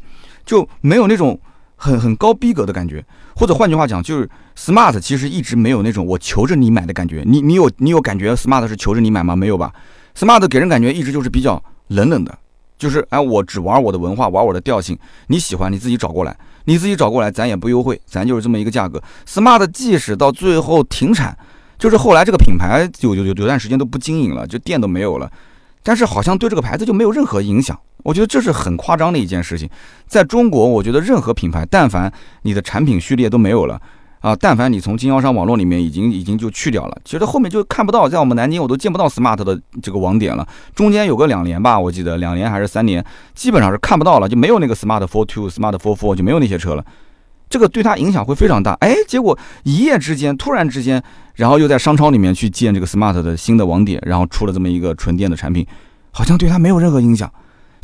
[0.45, 1.39] 就没有那种
[1.75, 3.03] 很很高逼格的感觉。
[3.35, 7.23] 或者换句话讲，就是 smart 其实一直没有那种我求着你买的感觉。
[7.25, 9.35] 你你有你有感觉 smart 是求着你买吗？
[9.35, 9.73] 没有吧
[10.15, 12.35] ？smart 给人感觉一直就是比较冷冷的，
[12.77, 14.97] 就是哎，我只玩我的文化，玩我的调性，
[15.27, 19.01] 你喜欢你自己找过来，你自己找过来，咱也不优惠，咱就是这么一个价格。
[19.27, 21.37] smart 即使到最后停产，
[21.77, 25.31] 就是后来这个品牌有有有有段时间都不经营了，就店都没有了，
[25.83, 27.77] 但是好像对这个牌子就没有任何影响。
[28.03, 29.67] 我觉得这是很夸张的一件事情。
[30.05, 32.11] 在中国，我觉得任何品牌，但凡
[32.43, 33.81] 你的产品序列都没有了。
[34.25, 40.47] 啊，但凡你从经销商网络里面已经已经就去掉了，其实后面就看不到，在我们南京我都见不到 smart 的这个网点了。
[40.73, 46.83] 中间有个两年吧，我记得两年还是三年，基本上是看不到了，就没有那个 smart four two、smart four four 就没有那些车了。
[47.47, 48.73] 这个对它影响会非常大。
[48.79, 50.99] 哎，结果一夜之间，突然之间，
[51.35, 55.63] 然后又在商超里面去建这个 smart 的新的网点，然后出了这么一个纯电的产品，
[56.09, 57.31] 好像对它没有任何影响。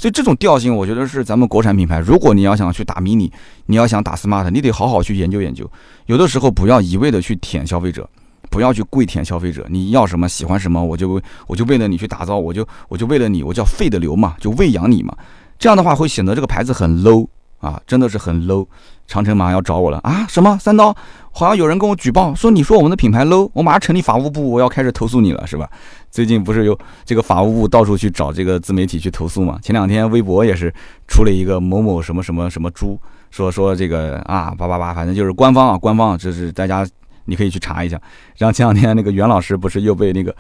[0.02, 2.00] 所以这种调性，我觉得是咱们国产品牌。
[2.00, 3.30] 如果你要想去打 mini，
[3.68, 5.70] 你要想打 smart，你得好好去研究研究。
[6.08, 8.10] 有的时候不要一味的去舔消费者，
[8.50, 9.64] 不要去跪舔消费者。
[9.70, 15.16] 你要什么喜欢什么，我就我就为了你去打造，我就我就为了你，我叫费的流嘛，就喂养你嘛。
[15.60, 17.28] 这样的话会显得这个牌子很 low。
[17.60, 18.66] 啊，真的是很 low！
[19.06, 20.26] 长城马上要找我了啊！
[20.28, 20.92] 什么三刀？
[21.32, 25.70] 好像有人跟我举报说你说我们的品牌 low，我马上成立法务部，我要开始投诉你了，是吧？
[26.12, 29.58] 最近不是有这个法务部到处去找这个自媒体去投诉嘛？
[29.64, 30.72] 前两天微博也是
[31.08, 33.00] 出了一个某某什么什么什么猪，
[33.32, 36.86] 说说这个啊八八八，反正就是官方啊，官方，就是大家
[37.26, 38.00] 你可以去查一下。
[38.38, 40.36] 然后前两天那个袁老师不是又被那个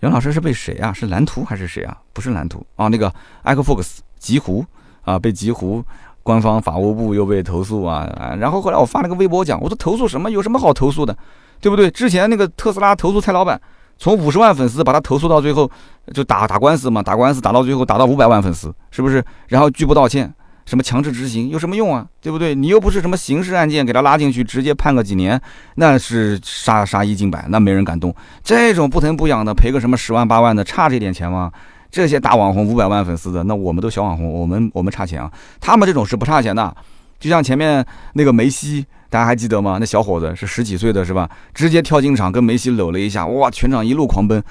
[0.00, 0.92] 袁老师是被谁啊？
[0.92, 1.96] 是蓝图还是谁啊？
[2.12, 3.12] 不是蓝图啊，那个
[3.44, 4.64] Ecofox 极狐
[5.02, 5.82] 啊，被极狐。
[6.22, 8.34] 官方法务部又被投诉啊！
[8.40, 10.30] 然后后来我发了个微博讲，我说投诉什么？
[10.30, 11.14] 有什么好投诉的，
[11.60, 11.90] 对不对？
[11.90, 13.60] 之前那个特斯拉投诉蔡老板，
[13.98, 15.70] 从五十万粉丝把他投诉到最后
[16.12, 19.24] 就打打官司嘛，打官司打到最后打到五百万粉丝，是不是？
[19.48, 20.32] 然后拒不道歉，
[20.66, 22.06] 什么强制执行有什么用啊？
[22.20, 22.54] 对不对？
[22.54, 25.40] 你又不是什么刑事案件，给他拉进去直接判个几年，
[25.76, 28.14] 那是杀杀一儆百，那没人敢动。
[28.42, 31.50] 这种不疼不痒的赔个什么十万八万的，差这点钱吗？
[31.90, 35.30] 这些大网红五百万粉丝的，那我们都小网红，我们我们差钱啊？
[35.60, 36.74] 他们这种是不差钱的。
[37.20, 39.76] 就像前面那个梅西，大家还记得吗？
[39.78, 41.30] 那小伙子是十几岁的，是吧？
[41.54, 44.42] 直接跳进场跟梅西搂了一下，哇，全场一路狂奔。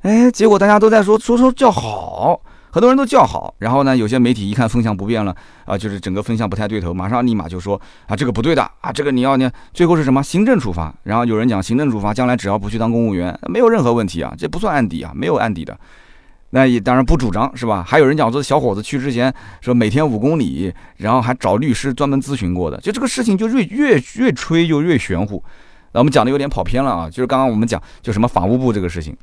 [0.00, 3.54] 哎，结果大家都在说说说叫好，很多人都叫好。
[3.58, 10.94] 然后呢，有些媒体一看风向不变了啊，就是整个风向不太对头，马上立马就说啊，这个不对的啊，这个你要呢，最后是什么行政处罚？
[11.02, 15.78] 然后有人讲行政处罚，将来只要不去当公务员，没有任何问题啊，这不算案底啊，没有案底的。
[16.50, 17.84] 那也当然不主张，是吧？
[17.86, 25.42] 还有人讲说，小伙子去之前说每天五公里，然后还找律师专门咨询过的，就这个事情就越越越吹就越玄乎。
[25.92, 29.16] 那我们讲的有点跑偏了啊，就是刚刚我们讲就什么法务部这个事情，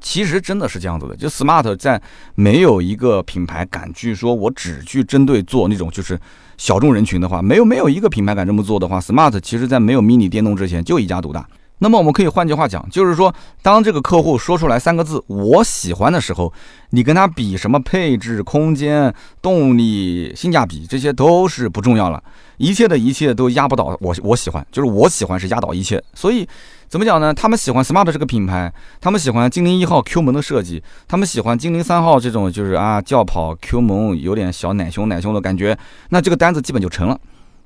[0.00, 1.16] 其实真的是这样子的。
[1.16, 2.00] 就 smart 在
[2.34, 6.18] 没有一个品牌敢去说我只去针对做那种就是
[6.56, 11.46] 小众人群的话，没有没有一个品牌敢这么做的话，smart 其实在没有 mini 电动之前就一家独大。
[11.80, 16.52] 那么我们可以换句话讲，就是说，当这个客户说出来三个字“我喜欢”的时候，
[16.90, 22.20] 你跟他比什么配置、空间、动力、性价比，这些都是不重要了。
[22.56, 26.02] 一切的一切都压不倒我，我喜欢，就是我喜欢是压倒一切。
[26.14, 26.44] 所以
[26.88, 27.32] 怎么讲呢？
[27.32, 37.20] 他们喜欢 smart 这个品牌，他们喜欢精灵一号 Q 萌的设计，他们喜欢精灵三号这种就是啊轿跑 Q 萌有点小奶熊奶熊的感觉，那这个单子基本就成了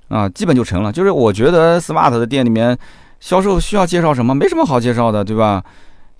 [0.09, 0.93] 啊，基本就成了。
[0.93, 2.77] 就是我觉得 smart 的店里面。
[3.23, 4.35] 销售需要介绍什么？
[4.35, 5.63] 没什么好介绍的，对吧？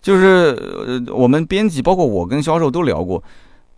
[0.01, 3.21] 就是呃，我们编辑包括我跟销售都聊过，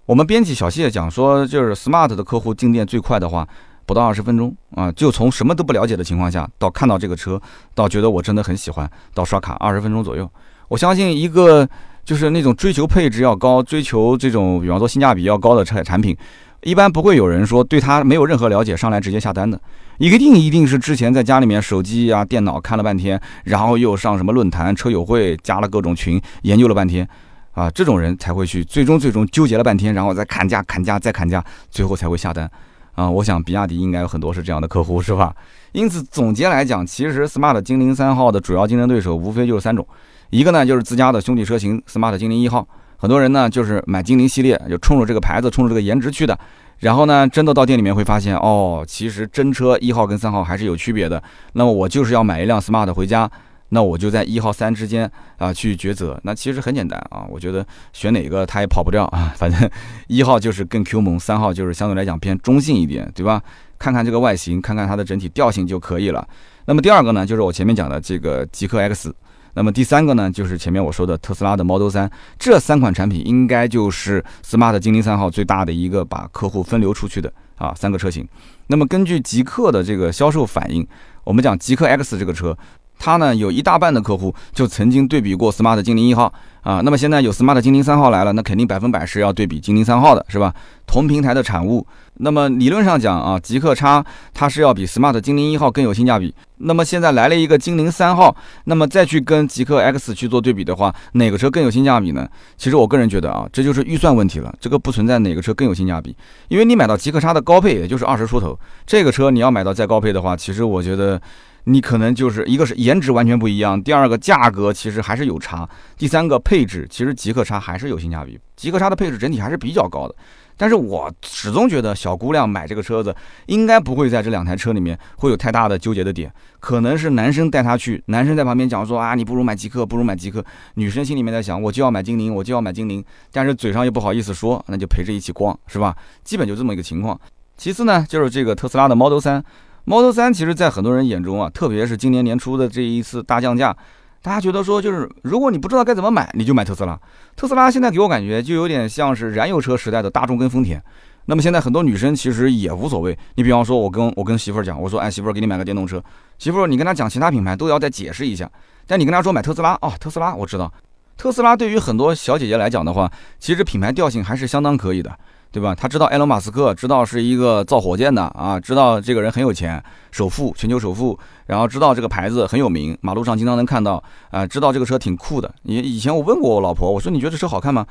[0.04, 3.48] 我们编辑小谢讲说，就是 smart 的客户进店最快的话，
[3.86, 7.40] 不到二十分钟啊，就从什么都不了解的情况下，到看到这个车，
[7.74, 10.30] 到觉得我真的很喜欢，到刷卡二十分钟左右。
[10.68, 11.66] 我相信一个
[12.04, 16.14] 就是那种追求配置要高、追求这种比方说性价比要高的产产品，
[16.62, 19.58] 一般不会有人说对他没有任何了解上来直接下单的，
[19.98, 27.08] 一个定一定是之前在家里面手机啊、电脑看了半天，然后又上什么论坛、车友会加了各种群，研究了半天。
[27.52, 32.50] 啊，这种人才会去，最终最终纠结了半天，然后再砍价、砍价、再砍价，最后才会下单。
[32.94, 35.32] 啊，我想比亚迪应该有很多是这样的客户，是吧？
[35.70, 39.86] 因此总结来讲，其实 smart 精灵三号的主要竞争对手无非就是三种，
[40.30, 46.36] 一个呢就是自家的兄弟车型 smart 精灵一号，很多人呢就是买精灵系列，就冲着这个牌子、冲着这个颜值去的，
[46.78, 51.22] 然后呢真的到店里面会发现，哦，其实真车一号跟三号还是有区别的，
[51.54, 53.30] 那么我就是要买一辆 smart 回家。
[53.70, 59.68] 那我就在一号三之间啊去抉择，那其实很简单啊，我觉得选哪个它也跑不掉啊， 反正
[60.06, 63.42] 一号就是更 Q 萌，三号就是相对来讲偏中性一点，对吧？
[63.76, 66.24] 看看这个外形，看看它的整体调性就可以了。
[66.66, 69.12] 那么第二个呢，就是我前面讲的这个极客 X，
[69.54, 78.26] 那么第三个呢，就是前面我说的特斯拉的 Model 三，这三款产品应该就是 Smart 精灵三号最大的一个把客户分流出去的啊三个车型。
[78.66, 80.86] 那么根据极客的这个销售反应，
[81.24, 82.56] 我们讲极客 X 这个车。
[83.04, 90.54] 它呢有一大半的客户就曾经对比过 smart 精灵一号啊，那么现在有 smart 精灵三号来了，那肯定百分百是要对比精灵三号的，是吧？
[90.86, 96.34] 同平台的产物，那么理论上讲啊，极客叉它是要比 smart 精灵一号更有性价比。
[96.56, 102.26] 那么现在来了一个精灵三号，那么再去跟极客 X 去做对比的话，哪个车更有性价比呢？
[102.56, 106.16] 其实我个人觉得啊，这就是预算问题了，这个不存在哪个车更有性价比，
[106.48, 111.20] 因为你买到极客叉的高配也就是二十出头，这个车你要买到再高配的话，其实我觉得。
[111.64, 120.14] 你可能就是一个是颜值完全不一样，第二个价格其实还是有差，第三个配置其实极客叉还是有性价比，极客叉的配置整体还是比较高的。
[120.56, 123.12] 但是我始终觉得小姑娘买这个车子
[123.46, 135.96] 应该不会在这两台车里面会有太大的纠结的点，可能是男生带她去，男生在旁边讲说啊，你不如买极客，不如买极客，女生心里面在想我就要买精灵，我就要买精灵，但是嘴上又不好意思说，那就陪着一起逛，是吧？
[136.22, 137.18] 基本就这么一个情况。
[137.56, 139.42] 其次呢，就是这个特斯拉的 Model 3。
[139.86, 143.76] Model 3其实，在很多人眼中啊，特别是今年年初的这一次大降价，
[144.22, 146.98] 大家觉得说，就是如果你不知道该怎么买，你就买特斯拉。
[147.36, 150.82] 特斯拉现在给我感觉就有点像是燃油车时代的大众跟丰田。
[151.26, 153.18] 那么现在很多女生其实也无所谓。
[153.34, 156.02] 你比方说，我跟我跟媳妇儿讲，我说，哎，媳妇儿，给你买个电动车。
[156.38, 158.50] 媳妇儿，你跟她讲其他品牌都要再解释一下。
[158.86, 160.72] 但你跟她说买特斯拉，哦，特斯拉我知道。
[161.18, 165.14] 特斯拉对于很多小姐姐来讲的话，其实品牌调性还是相当可以的。
[165.54, 165.72] 对吧？
[165.72, 175.54] 他知道埃隆·马斯克，知道是一个造火箭的啊，知道这个人很有钱，首富，全球首富，然后知道这个牌子很有名，马路上经常能看到啊，知道这个车挺酷的。
[175.62, 177.86] 以以前我问过我老婆，我说你觉得这车好看吗？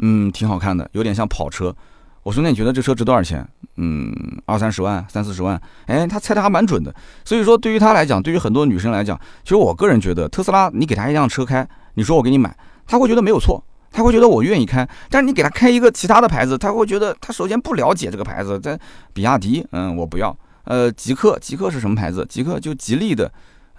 [0.00, 1.74] 嗯，挺好看的，有点像跑车。
[2.24, 3.48] 我说那你觉得这车值多少钱？
[3.76, 4.12] 嗯，
[4.44, 5.58] 二三十万，三四十万。
[5.86, 6.94] 哎，他猜的还蛮准的。
[7.24, 12.54] 所以说对于他来讲，对于很多女生来讲，其实我个人觉得特斯拉，你给他一辆车开，你说我给你买，
[12.86, 13.64] 他会觉得没有错。
[13.90, 18.78] 他会觉得我愿意开，但是你给他开一个其他的牌子，他会觉得他首先不了解这个牌子，在
[19.12, 20.36] 比亚迪，嗯，我不要。
[20.64, 22.26] 呃，极客，极客是什么牌子？
[22.28, 23.32] 极客就吉利的，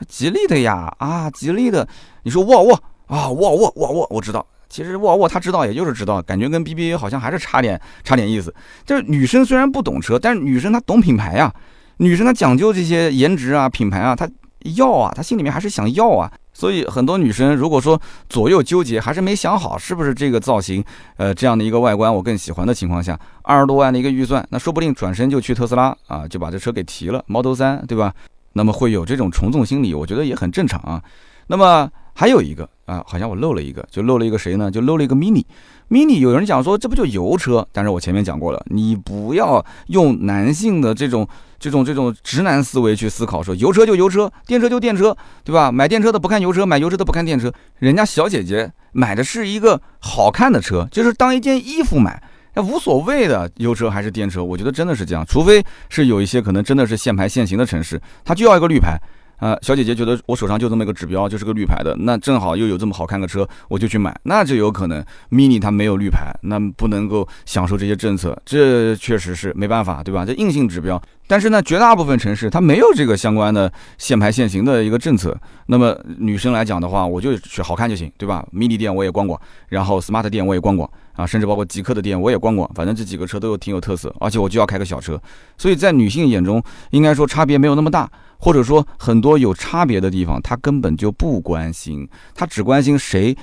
[0.07, 1.87] 吉利的呀，啊，吉利的。
[2.23, 2.73] 你说沃尔沃
[3.05, 4.45] 啊，沃尔沃，沃尔沃，我知道。
[4.67, 8.53] 其实沃尔沃他知道，也就是知道，感觉跟 BBA 好像还是差点，差点意思。
[8.85, 11.53] 就是女生虽然不懂车，但是女生她懂品牌呀，
[11.97, 14.27] 女生她讲究这些颜值啊、品牌啊，她
[14.75, 16.31] 要啊，她心里面还是想要啊。
[16.59, 20.83] 所以很多女生如果说左右纠结，还是没想好是不是这个造型，
[21.15, 28.13] 呃，这样的一个外观我更喜欢的情况下，二十多万的一个预算，那说不定转身就去特斯拉啊，就把这车给提了，Model 3，对吧？
[28.51, 31.01] 那么会有这种从众心理，我觉得也很正常啊。
[31.47, 34.69] 那么还有一个啊，好像我漏了一个，就漏了一个谁呢？
[34.69, 35.45] 就漏了一个 Mini。
[35.89, 41.27] Mini 有人讲说这不就油车，但是我前面讲过了，你不要用男性的这种。
[41.59, 45.69] 这种这种直男思维去思考，说油车就油车，电车就电车，对吧？
[45.69, 47.51] 买电车的不看油车，买油车的不看电车。
[47.79, 52.23] 人家小姐姐买的是一个好看的车，就是当一件衣服买，
[52.53, 54.41] 那无所谓的油车还是电车。
[54.41, 58.97] 我觉得真的是这样，除非是有一些可能真的是限牌限行的城市，它就要一个绿牌。
[59.39, 70.25] 啊，小姐姐觉得我手上就这么一个指标，就是个绿牌的，那正好又有这么好看的车，我就去买，那就有可能 mini 它没有绿牌，那不能够享受这些政策，这确实是没办法，对吧？
[70.25, 71.01] 这硬性指标。
[71.29, 75.37] 但是呢，绝大部分城市它没有这个相关的限牌限行的一个政策。
[75.67, 85.21] 那么女生来讲的话，我就去好看就行，对吧？mini 店我也逛逛，然后 smart 店我也逛逛啊，甚至包括极客的店我也逛逛，反正这几个车都有挺有特色，而且我就要开个小车，
[85.55, 88.11] 所以在女性眼中，应该说差别没有那么大。
[88.41, 93.37] 或者说很多有差别的地方，她根本就不关心，她只关心谁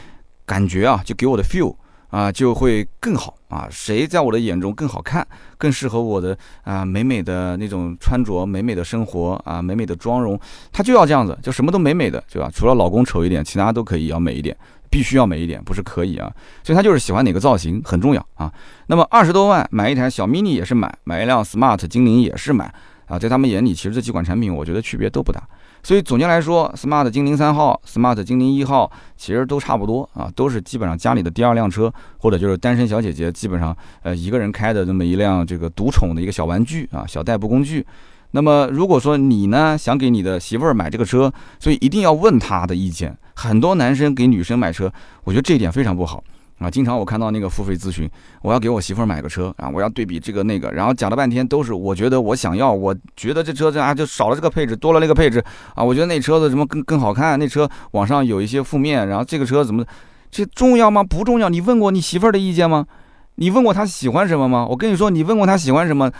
[0.47, 1.77] 感觉啊，就给我的 feel
[2.09, 3.69] 啊，就会更好啊。
[3.71, 5.27] 谁在我的眼中更好看，
[5.59, 10.39] 更适合我的啊美美的那种穿着，美美的生活啊，美美的妆容，
[10.73, 12.51] 他就要这样子，就什么都美美的，对吧？
[12.53, 14.57] 除了老公丑一点，其他都可以要美一点，
[14.89, 16.33] 必须要美一点，不是可以啊。
[16.63, 18.53] 所以他就是喜欢哪个造型很重要啊。
[18.87, 22.73] 那么二十多万买一台小 mini 也是买，买一辆 smart 精灵也是买
[23.07, 23.19] 啊。
[23.19, 25.43] 在他们眼里，其实这几款产品，我觉得区别都不大。
[25.87, 37.87] 所以总结来说，smart 精灵三号、smart 精灵一号其实都差不多啊，都是基本上家里的第二辆车，或者就是单身小姐姐基本上呃一个人开的这么一辆这个独宠的一个小玩具啊，小代步工具。
[38.33, 43.17] 那么如果说你呢想给你的媳妇儿买这个车，所以一定要问她的意见。
[43.37, 46.25] 很多男生给女生买车，我觉得这一点非常不好。
[46.59, 48.09] 啊，经常我看到那个付费咨询，
[48.41, 55.43] 我要给我媳妇儿买个车啊，我要对比这个那个，然后讲了半天都是我觉得我想要，我觉得这车子啊就少了这个配置，多了那个配置
[55.75, 59.85] 啊，我觉得那车子什么更更好看，那车网上有一些负面，然后这个车怎么，
[60.31, 61.05] 这重要吗？
[61.05, 61.51] 不重要。
[61.51, 62.87] 你问过你媳妇儿的意见吗？
[63.35, 64.67] 你问过她喜欢什么吗？
[64.67, 66.11] 我跟你说，你问过她喜欢什么，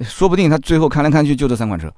[0.00, 1.88] 说不定她最后看来看去就这三款车，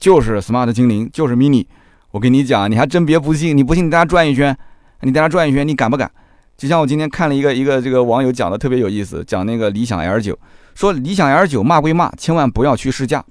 [0.00, 1.66] 就是 smart 精灵，就是 mini。
[2.12, 4.56] 我跟你讲，你还真别不信，你不信你带她转一圈，
[5.02, 6.10] 你带她转一圈，你敢不敢？
[6.56, 10.38] 就像我今天看了一个一个这个网友讲的特别有意思，讲那个理想 L 九，
[10.74, 13.24] 说理想 L 九骂归骂，千万不要去试驾。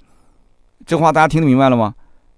[0.85, 1.93] 这话大家听得明白了吗？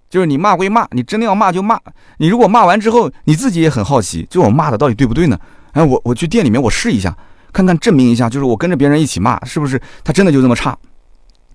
[0.08, 1.80] 就是你骂归骂，你真的要骂就骂。
[2.18, 5.36] 你如果骂完之后，你自己也很好奇，就我骂的到底对不对呢？
[5.72, 7.16] 哎，我我去店里面我试一下，
[7.52, 10.78] 看看证明一下，就是我跟着别人一起骂，是不是他真的就这么差？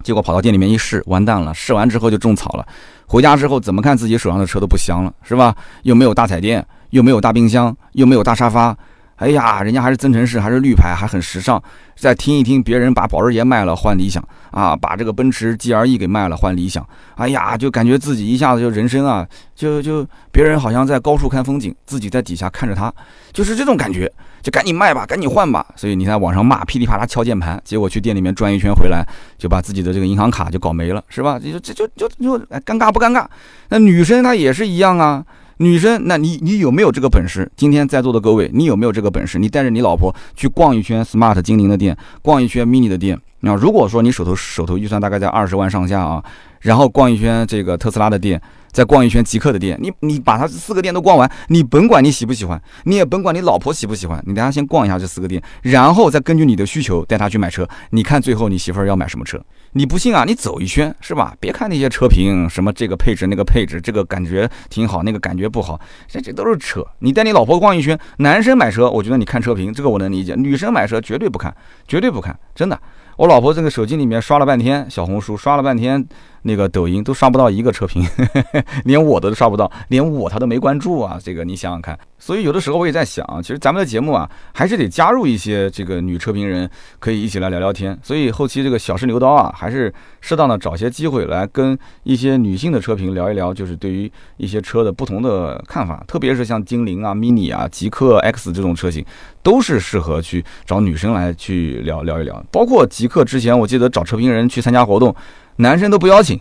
[0.04, 2.68] 结果跑到店里面一试，完蛋了，试完之后就种草了。
[3.06, 5.56] 回家之后怎么看自己手上的车都不香了，是吧？
[5.84, 8.76] 又没有大彩电，又没有大冰箱，又没有大沙发。
[9.20, 11.62] 哎呀，人家还是增程式，还是绿牌，还很时尚。
[11.96, 16.86] 再听一听别人把保时捷卖了换理想啊，把这个奔驰 GLE 给卖了换理想。
[17.16, 22.92] 哎呀，就感觉自己一下子就人生啊，就就别人好像在高处看风景，自己在底下看着他，
[23.34, 24.12] 就是这种感觉。
[24.42, 25.66] 就赶紧卖吧，赶紧换吧。
[25.76, 29.06] 所以你在网上骂，噼里啪啦敲键盘，结果去店里面转一圈回来，
[29.38, 31.38] 就把自己的这个银行卡就搞没了，是吧？
[31.38, 33.26] 就这就就就尴尬不尴尬？
[33.68, 35.22] 那女生她也是一样啊。
[35.62, 37.52] 女生，那你你有没有这个本事？
[37.58, 39.38] 今天在座的各位，你有没有这个本事？
[39.38, 43.20] 你带着你老婆去逛一圈 Smart 精灵的店，逛一圈 Mini 的店。
[43.42, 46.24] 那如果说你手头手头预算大概在二十万上下啊，
[46.62, 48.42] 然后逛一圈这个特斯拉的店。
[48.72, 57.68] 再逛一圈极客的店，你你把它四个店都逛完，你甭管你喜不喜欢，你也甭管你老婆喜不喜欢，你带她先逛一下这四个店，然后再根据你的需求带她去买车。
[57.92, 59.40] 你看最后你媳妇儿要买什么车？
[59.74, 60.24] 你不信啊？
[60.26, 61.36] 你走一圈是吧？
[61.40, 66.86] 别看那些车评，什么这个配置那个配置，这个感觉挺好，那个感觉不好，这这都是扯。
[67.00, 71.56] 你带你老婆逛一圈，男生买车，我觉得你看车评，这个我能理解；女生买车绝对不看，
[71.88, 72.80] 绝对不看，真的。
[73.18, 76.08] 我老婆这个手机里面刷了半天小红书，刷了半天。
[76.44, 78.06] 那个抖音都刷不到一个车评，
[78.86, 81.20] 连我的都刷不到，连我他都没关注啊！
[81.22, 81.98] 这个你想想看。
[82.18, 87.98] 所以有的时候我也在想，其实咱们的节目啊，还是得加入一些这个女车评人，可以一起来聊聊天。
[88.04, 96.04] 所以后期这个小试牛刀啊，还是适当的找些机会来跟一些女性的车评聊一聊，就是对于一些车的不同的看法。
[96.08, 99.06] 特别是像精灵啊、mini 啊、极客 X 这种车型，
[99.42, 102.44] 都是适合去找女生来去聊聊一聊。
[102.52, 105.16] 包括极客之前，我记得找车评人去参加活动。
[105.60, 106.40] 男生都不邀请，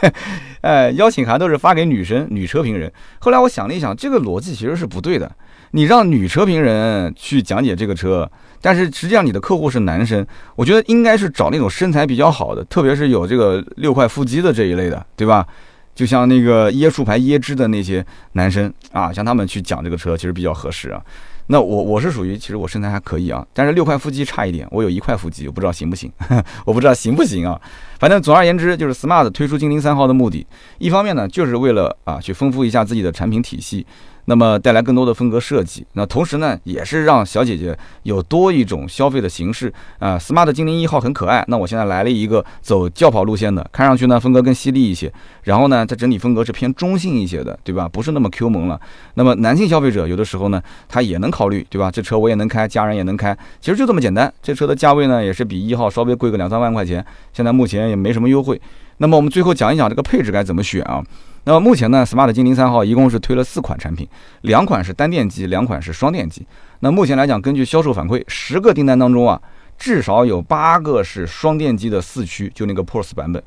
[0.62, 2.92] 哎，邀请函都是发给女生、女车评人。
[3.20, 5.30] 后来我想了一想，这个逻辑其实是不对的。
[5.72, 15.46] 你让女车评人去讲解这个车，但是实际上你的客户是男生，我觉得应该是找那种身材比较好的，特别是有这个六块腹肌的这一类的，对吧？
[15.94, 21.00] 就像那个椰树牌椰汁的那些男生啊，像他们去讲这个车，其实比较合适啊。
[21.46, 26.10] 那我我是属于，其实我身材还可以啊，但是六块腹肌差一点，我有一块腹肌，我不知道行不行，
[26.64, 27.60] 我不知道行不行啊。
[27.98, 30.46] 反正总而言之，就是 Smart 推出精灵三号的目的，
[30.78, 33.86] 一方面呢，就是为了啊去丰富一下自己的产品体系。
[34.26, 40.18] 那么带来更多的风格设计，那同时呢，也是让小姐姐有多一种消费的形式啊。
[40.18, 47.88] Smart 精灵一号很可爱，那我现在来了一个走轿跑路线的，看上去呢风格更犀利一些，然后呢，它整体风格是偏中性一些的，对吧？
[47.88, 48.80] 不是那么 Q 萌了。
[49.14, 51.90] 那么男性消费者有的时候呢，他也能考虑，对吧？
[51.90, 54.32] 这车我也能开，家人也能开，其实就这么简单。
[54.42, 58.60] 这车的价位呢，也是比一号稍微贵个两三万块钱，现在目前也没什么优惠。
[58.98, 61.02] 那么我们最后讲一讲这个配置该怎么选啊？
[61.46, 64.08] 那么目前呢，smart 精灵三号一共是推了四款产品，
[64.42, 66.46] 两款是单电机，两款是双电机。
[66.80, 69.38] 那目前来讲，根据销售反馈，十个订单当中啊，
[69.76, 73.42] 至少有八个是双电机的四驱，就那个 PORS 版本。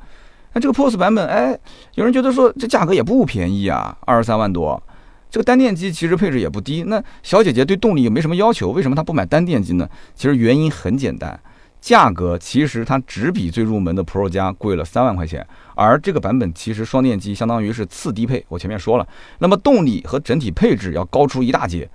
[0.52, 1.58] 那这个 PORS 版本，哎，
[1.94, 4.80] 有人觉得说这价格也不便宜啊，二十三万多。
[5.28, 6.84] 这个单电机其实配置也不低。
[6.84, 9.88] 那小姐姐对动力也没什么要求，为什么她不买单电机呢？
[10.14, 11.38] 其实原因很简单。
[11.80, 18.44] 价格其实它只比最入门的 Pro 加贵了三万块钱，而这个版本其实双电机相当于是次低配。
[18.48, 19.06] 我前面说了，
[19.38, 21.88] 那么动力和整体配置要高出一大截。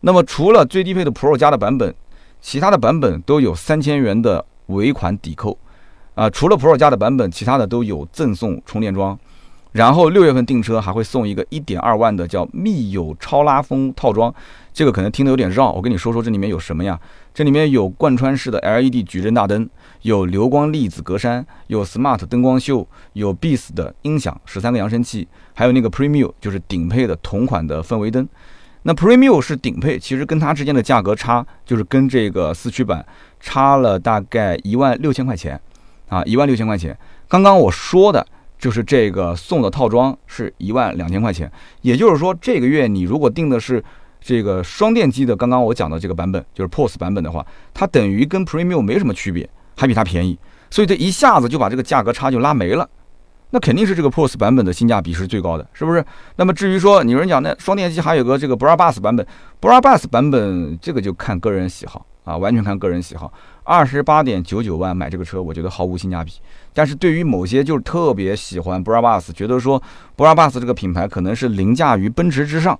[0.00, 1.94] 那么除了最低配的 Pro 加的版本，
[2.40, 5.58] 其他的版本都有三千元的尾款抵扣，
[6.14, 9.18] 啊，除了 Pro 加的版本，其他的都有赠送充电桩。
[9.72, 14.34] 然后六月份订车还会送一个一点二万的叫密友超拉风套装，
[14.78, 16.96] 这个可能听得有点绕，我跟你说说这里面有什么呀？
[17.34, 19.68] 这里面有贯穿式的 LED 矩阵大灯，
[20.02, 28.28] 有流光粒子格栅，有 Smart 灯光秀，有 Beast 的音响，十三个扬声器，还有那个 Premium 就是顶配的同款的氛围灯。
[28.84, 33.04] 那 Premium 是顶配，其实跟它之间的价格差，就是跟这个四驱版
[33.40, 35.60] 差了大概一万六千块钱
[36.08, 36.96] 啊，一万六千块钱。
[37.26, 38.24] 刚刚我说的。
[38.60, 41.48] 就是这个送的套装是一万两千块钱，
[41.82, 43.80] 也就是说这个月你如果订的是
[44.28, 52.86] 这个双电机的，刚刚我讲的这个版本，就是 POS 版本的话，它等于跟 Premium 没什么区别，还比它便宜，所以这一下子就把这个价格差就拉没了，
[53.52, 56.04] 那肯定是这个 POS 版本的性价比是最高的，是不是？
[56.36, 59.26] 那么至于说有人讲那双电机还有个这个 Brabus 版本
[59.62, 63.32] ，Brabus 版本这个就看个人喜好啊，完全看个人喜好。
[63.64, 66.32] 二十八点九九万买这个车，我觉得毫无性价比。
[66.74, 69.82] 但是对于某些就是特别喜欢 Brabus，觉得说
[70.18, 72.78] Brabus 这个品牌可能是凌驾于奔驰之上，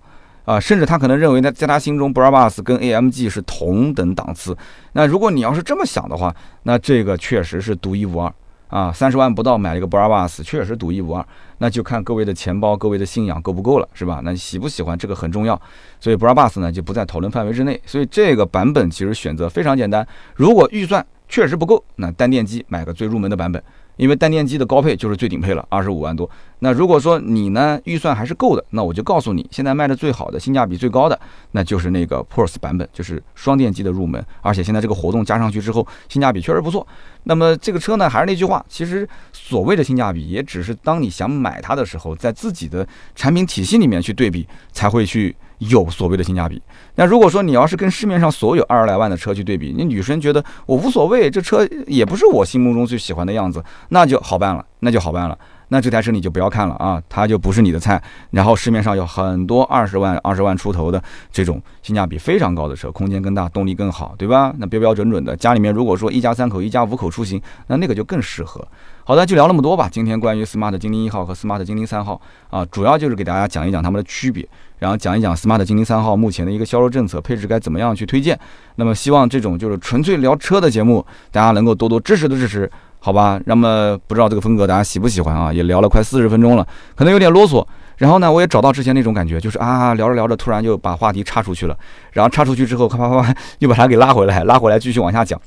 [0.49, 4.57] 啊，甚至他可能认为他在他心中 Brabus 跟 AMG 是同等档次。
[4.94, 8.32] 那如果你要是这么想的话，那这个确实是独一无二。
[8.68, 11.22] 啊，三十万不到买了一个 Brabus，确实独一无二。
[11.59, 14.22] 那就看各位的钱包、各位的信仰够不够了，是吧？
[14.24, 15.61] 那喜不喜欢这个很重要。
[16.01, 17.78] 所以 Brabus 呢就不在讨论范围之内。
[17.84, 20.07] 所以这个版本其实选择非常简单。
[20.34, 23.62] 如果预算确实不够，那单电机买个最入门的版本。
[23.99, 26.28] 因为单电机的高配就是最顶配了，二十五万多。
[26.61, 31.20] 那如果说你呢预算还是够的，那我就告诉你，现在卖的最好的、性价比最高的，
[31.51, 34.24] 那就是那个 p o r s 版本，就是双电机的入门。
[34.40, 36.86] 而且现在这个活动加上去之后，性价比确实不错。
[37.24, 45.36] 那么这个车呢，还是那句话，其实所谓的性价比，也只是当你想买它的时候，在自己的产品体系里面去对比，才会去。
[45.59, 46.61] 有所谓的性价比。
[46.94, 55.38] 那如果说你要是跟市面上所有二十来万的车去对比，你女生觉得我无所谓，这车也不是我心目中最喜欢的样子，那就好办了，那就好办了。
[55.70, 58.02] 那这台车你就不要看了啊，它就不是你的菜。
[58.30, 64.54] 然后市面上有很多二十万、二十万出头的这种性价比非常高的车，空间更大，动力更好，对吧？
[64.56, 68.66] 那标标准准的，家里面如果说一家三口、一家五口出行，那那个就更适合。
[69.09, 69.88] 好的，就聊那么多吧。
[69.90, 74.46] 今天关于 smart 精灵一号和 smart 精灵三号啊，主要就是给大家讲一讲它们的区别。
[74.80, 78.38] 然后讲一讲 smart 精灵三号目前的一个销售政策，配置该怎么样去推荐。
[78.74, 81.02] 那么希望这种就是纯粹聊车的节目，
[81.32, 83.40] 大家能够多多支持的支持，好吧？
[83.46, 85.50] 那么不知道这个风格大家喜不喜欢啊？
[85.50, 87.66] 也聊了快四十分钟了，可能有点啰嗦。
[87.96, 91.74] 然后呢，我也找到之前那种感觉，就是啊，聊着聊着突然就把话题插出去了，
[92.12, 95.40] 然后插出去之后，啪啪啪啪又把它给拉回来，拉回来继续往下讲。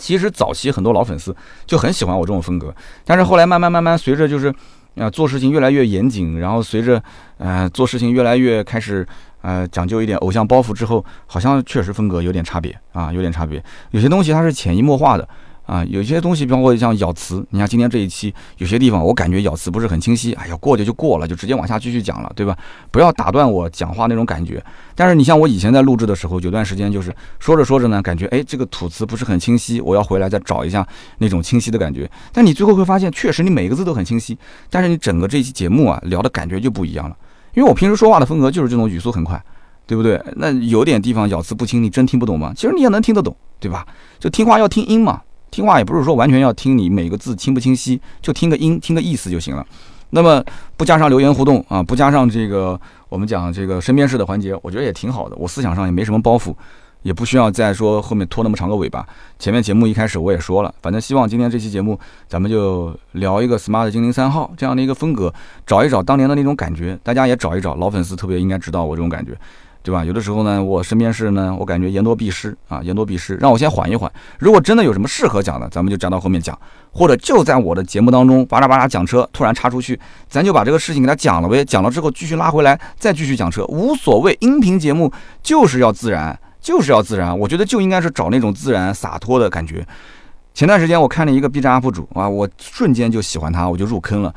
[0.00, 1.36] 其实早期很多老粉丝
[1.66, 2.74] 就很喜欢我这种风格，
[3.04, 4.52] 但是后来慢慢慢慢随着就是。
[4.96, 7.00] 啊，做事情越来越严谨，然后随着，
[7.38, 9.06] 呃，做事情越来越开始，
[9.40, 13.62] 呃，讲究一点偶像包袱之后，好像确实风格有点差别啊，有点差别。
[13.92, 15.26] 有些东西它是潜移默化的。
[15.70, 20.32] 啊，有些东西，包括像咬词，你看今天这一期有些地方，我感觉咬词不是很清晰。
[20.32, 22.58] 哎呀，过去就过了，就直接往下继续讲了，对吧？
[22.90, 24.60] 不要打断我讲话那种感觉。
[24.96, 30.84] 但是你像我以前在录制的时候，有段时间就是说着说着呢，感觉哎这个吐词不是很清晰，我要回来再找一下
[31.18, 32.10] 那种清晰的感觉。
[32.32, 34.36] 但你最后会发现，确实你每个字都很清晰，
[34.70, 37.16] 但是你整个这期节目啊聊的感觉就不一样了。
[37.54, 39.40] 因为我平时说话的风格就是这种语速很快，
[39.86, 40.20] 对不对？
[40.34, 42.52] 那有点地方咬词不清，你真听不懂吗？
[42.56, 43.86] 其实你也能听得懂，对吧？
[44.18, 45.22] 就听话要听音嘛。
[45.50, 49.66] 听话也不是说完全要听你每个字清不清晰，就听个音，听个意思就行了。
[50.10, 50.42] 那么
[50.76, 55.36] 不加上留言互动啊，不加上这个我们讲这个身边事的环节，我觉得也挺好的。
[55.36, 56.52] 我思想上也没什么包袱，
[57.02, 59.06] 也不需要再说后面拖那么长个尾巴。
[59.38, 61.96] 前面节目一开始我也说了，反正希望今天这期节目
[62.28, 65.32] 咱们就聊一个 smart 精灵三号这样的一个风格，
[65.64, 69.38] 找一找当年的那种感觉，大家也找一找老粉丝特别应该知道我这种感觉。
[69.82, 70.04] 对吧？
[70.04, 74.10] 有的时候呢，我身边是呢，我感觉言多必失啊，言多必失，让我先缓一缓。
[74.38, 76.58] 如果真的有什么适合讲的，咱们就讲到后面讲，
[76.92, 81.64] 或者就在我的节目当中巴拉巴拉讲车，突然插出去，咱就把这个事情给他讲了呗。
[81.64, 84.36] 讲了之后继续拉回来，再继续讲车，无所谓。
[84.40, 85.10] 音频节目
[85.42, 87.36] 就是要自然，就是要自然。
[87.38, 89.86] 我觉得就应该是找那种自然洒脱的感觉。
[90.52, 94.34] 前段时间我看了一个 B 站 UP 主啊，我瞬间就喜欢他，我就入坑了，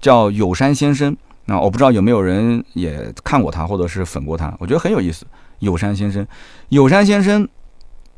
[0.00, 1.16] 叫有山先生。
[1.46, 5.26] 那我不知道有没有人也看过他，或者是粉过他，我觉得很有意思。
[5.58, 6.26] 友山先生，
[6.70, 7.46] 友山先生，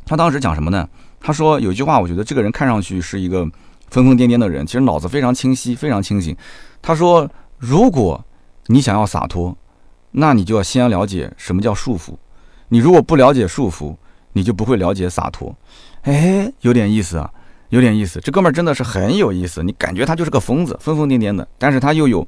[0.05, 0.89] 他当时讲什么呢？
[1.21, 3.41] 他说有句话，我觉得这个人看上去是一个
[3.91, 6.37] 疯疯癫癫的人，其实脑子非常清晰，非常清醒。
[6.81, 8.25] 他说，如果
[8.67, 9.57] 你想要洒脱，
[10.13, 12.15] 那你就要先了解什么叫束缚。
[12.69, 13.97] 你如果不了解束缚，
[14.33, 15.55] 你就不会了解洒脱。
[16.03, 17.31] 哎，有点意思啊，
[17.71, 18.21] 有点意思。
[18.21, 22.27] 这哥们儿真的是很有意思，你感觉他就是个疯子，疯疯癫癫的，但是他又有。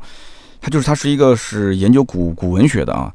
[0.60, 3.12] 他就是他是一个是研究古古文学的啊，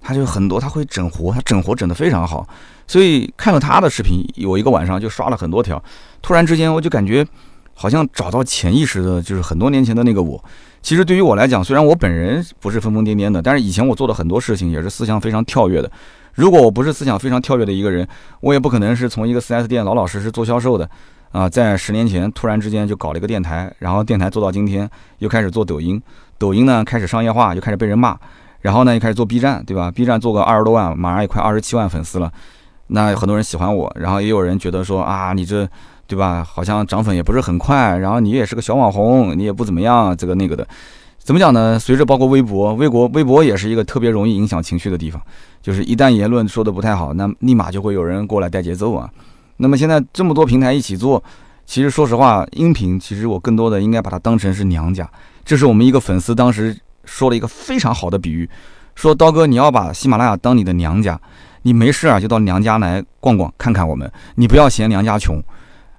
[0.00, 2.46] 他就很多，他会整活，他整活整得非常好。
[2.86, 5.82] 所以看了他的视频，有一个晚上就刷了很多条。
[6.20, 7.26] 突然之间，我就感觉
[7.72, 10.42] 好像找到潜意识的，就是很多年前的那个我。
[10.82, 15.90] 其实对于我来讲，虽然我本人不是疯疯癫癫的，但是以前我做的很多事情也是思想非常跳跃的。
[16.34, 18.06] 如果我不是思想非常跳跃的一个人，
[18.40, 20.88] 我也不可能是从一个 4S 店老老实实做销售的
[21.32, 24.88] 啊，在十年前突然之间就搞了一个电台，然后电台做到今天，
[25.20, 26.00] 又开始做抖音，
[26.38, 28.16] 抖音呢开始商业化，就开始被人骂，
[28.60, 32.32] 然后呢又开始做 B 站，对吧？B 站做个二十多万，马上也快二十七万粉丝了，
[32.88, 35.68] 那很多人喜欢我，然后也有人觉得说啊，你这。
[36.06, 36.44] 对吧？
[36.44, 40.64] 好像涨粉也不是很快，然后你也是个小网红，你也不怎么样，这个那个的，
[41.18, 41.78] 怎么讲呢？
[41.78, 45.20] 随着包括微博，微博，微博也是一个特别容易影响情绪的地方，
[45.62, 49.08] 就是一旦言论说的不太好，那立马就会有人过来带节奏啊。
[49.56, 51.24] 那么现在这么多平台一起做，
[51.64, 55.08] 其实说实话，音频其实我更多的应该把它当成是娘家。
[55.44, 58.48] 这是我们一个粉丝当时说了一个非常好的比喻，
[58.94, 61.20] 说刀哥你要把喜马拉雅当你的娘家，
[61.62, 65.42] 你没事啊就到娘家来逛逛看看我们，你不要嫌娘家穷。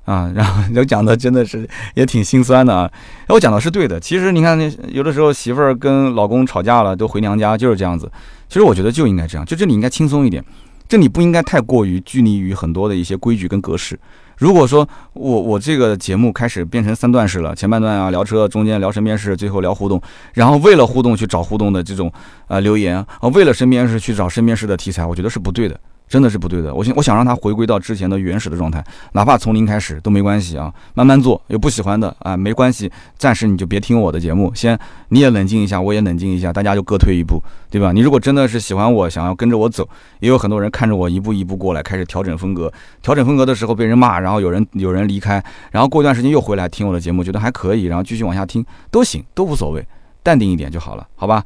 [0.06, 2.88] 啊，然后就讲的真的是也挺心酸的啊。
[3.28, 8.08] 我讲的是对的，其实你看，那有的时候媳妇儿跟老公吵架了，都回娘家就是这样子。
[8.48, 10.46] 其实我觉得就应该这样，就这里应该轻松一点，
[10.88, 14.00] 这里不应该太过于拘泥于很多的一些规矩跟格式。
[14.38, 20.02] 如果说我我这个节目开始变成三段式了，前半段啊聊车，中间聊身边事，最后聊互动，
[20.34, 22.12] 然后为了互动去找互动的这种
[22.48, 25.80] 呃留言啊，为了身边事去找身边事的题材，我觉得是不对的。
[26.08, 28.84] 真的是不对的，我想我想让他回归到之前的原始的状态，
[29.14, 31.42] 哪怕从零开始都没关系啊，慢慢做。
[31.48, 34.78] 有不喜欢的啊，没关系，暂时你就别听我的节目，先
[35.10, 37.42] 你也冷静一下，我也冷静一下，大家就各退一步，
[37.72, 37.92] 对吧？
[37.92, 39.88] 你如果真的是喜欢我，想要跟着我走，
[40.20, 42.72] 也有很多人看着我一步一步过来，开始调整风格。
[43.02, 49.86] 调整风格的时候被人骂，然后有人有人离开，然后过一段时间又回来听我的节目，觉得还可以，然后继续往下听都行，都无所谓，
[50.22, 51.44] 淡定一点就好了，好吧？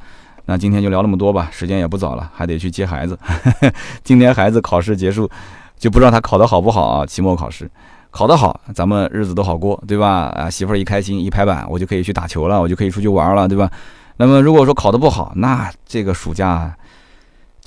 [0.50, 3.16] 那今天就聊那么多吧，时间也不早了，还得去接孩子。
[4.02, 5.30] 今天孩子考试结束，
[5.78, 7.06] 就不知道他考得好不好啊？
[7.06, 7.70] 期末考试
[8.10, 10.24] 考得好，咱们日子都好过，对吧？
[10.34, 13.70] 啊，媳妇儿一开心一拍板，我就可以去打球了，我就可以出去玩了，对吧？
[14.16, 16.76] 那么如果说考得不好，那这个暑假。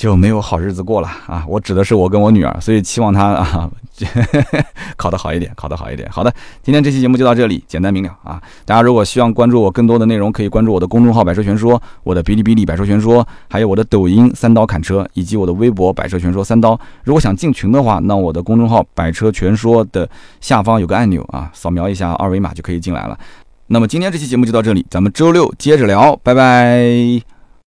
[0.03, 1.45] 就没有好日子过了啊！
[1.47, 3.71] 我指的是我跟我女儿，所以期望她啊
[4.97, 6.09] 考得好一点，考得好一点。
[6.11, 8.41] 好的，今天这期节目就到这里，简单明了啊！
[8.65, 16.77] 大家如果希望关注我更多的内容，可以关注我的公众号“百车全说”，我的哔哩哔哩“百车全说”，还有我的抖音“三刀砍车”，以及我的微博“百车全说三刀”。
[17.05, 20.09] 如果想进群的话，那我的公众号“百车全说”的
[20.41, 23.17] 下方有个按钮啊，扫描一下二维码就可以进来了。
[23.67, 27.32] 那么今天这期节目就到这里，咱们周六接着聊，拜拜。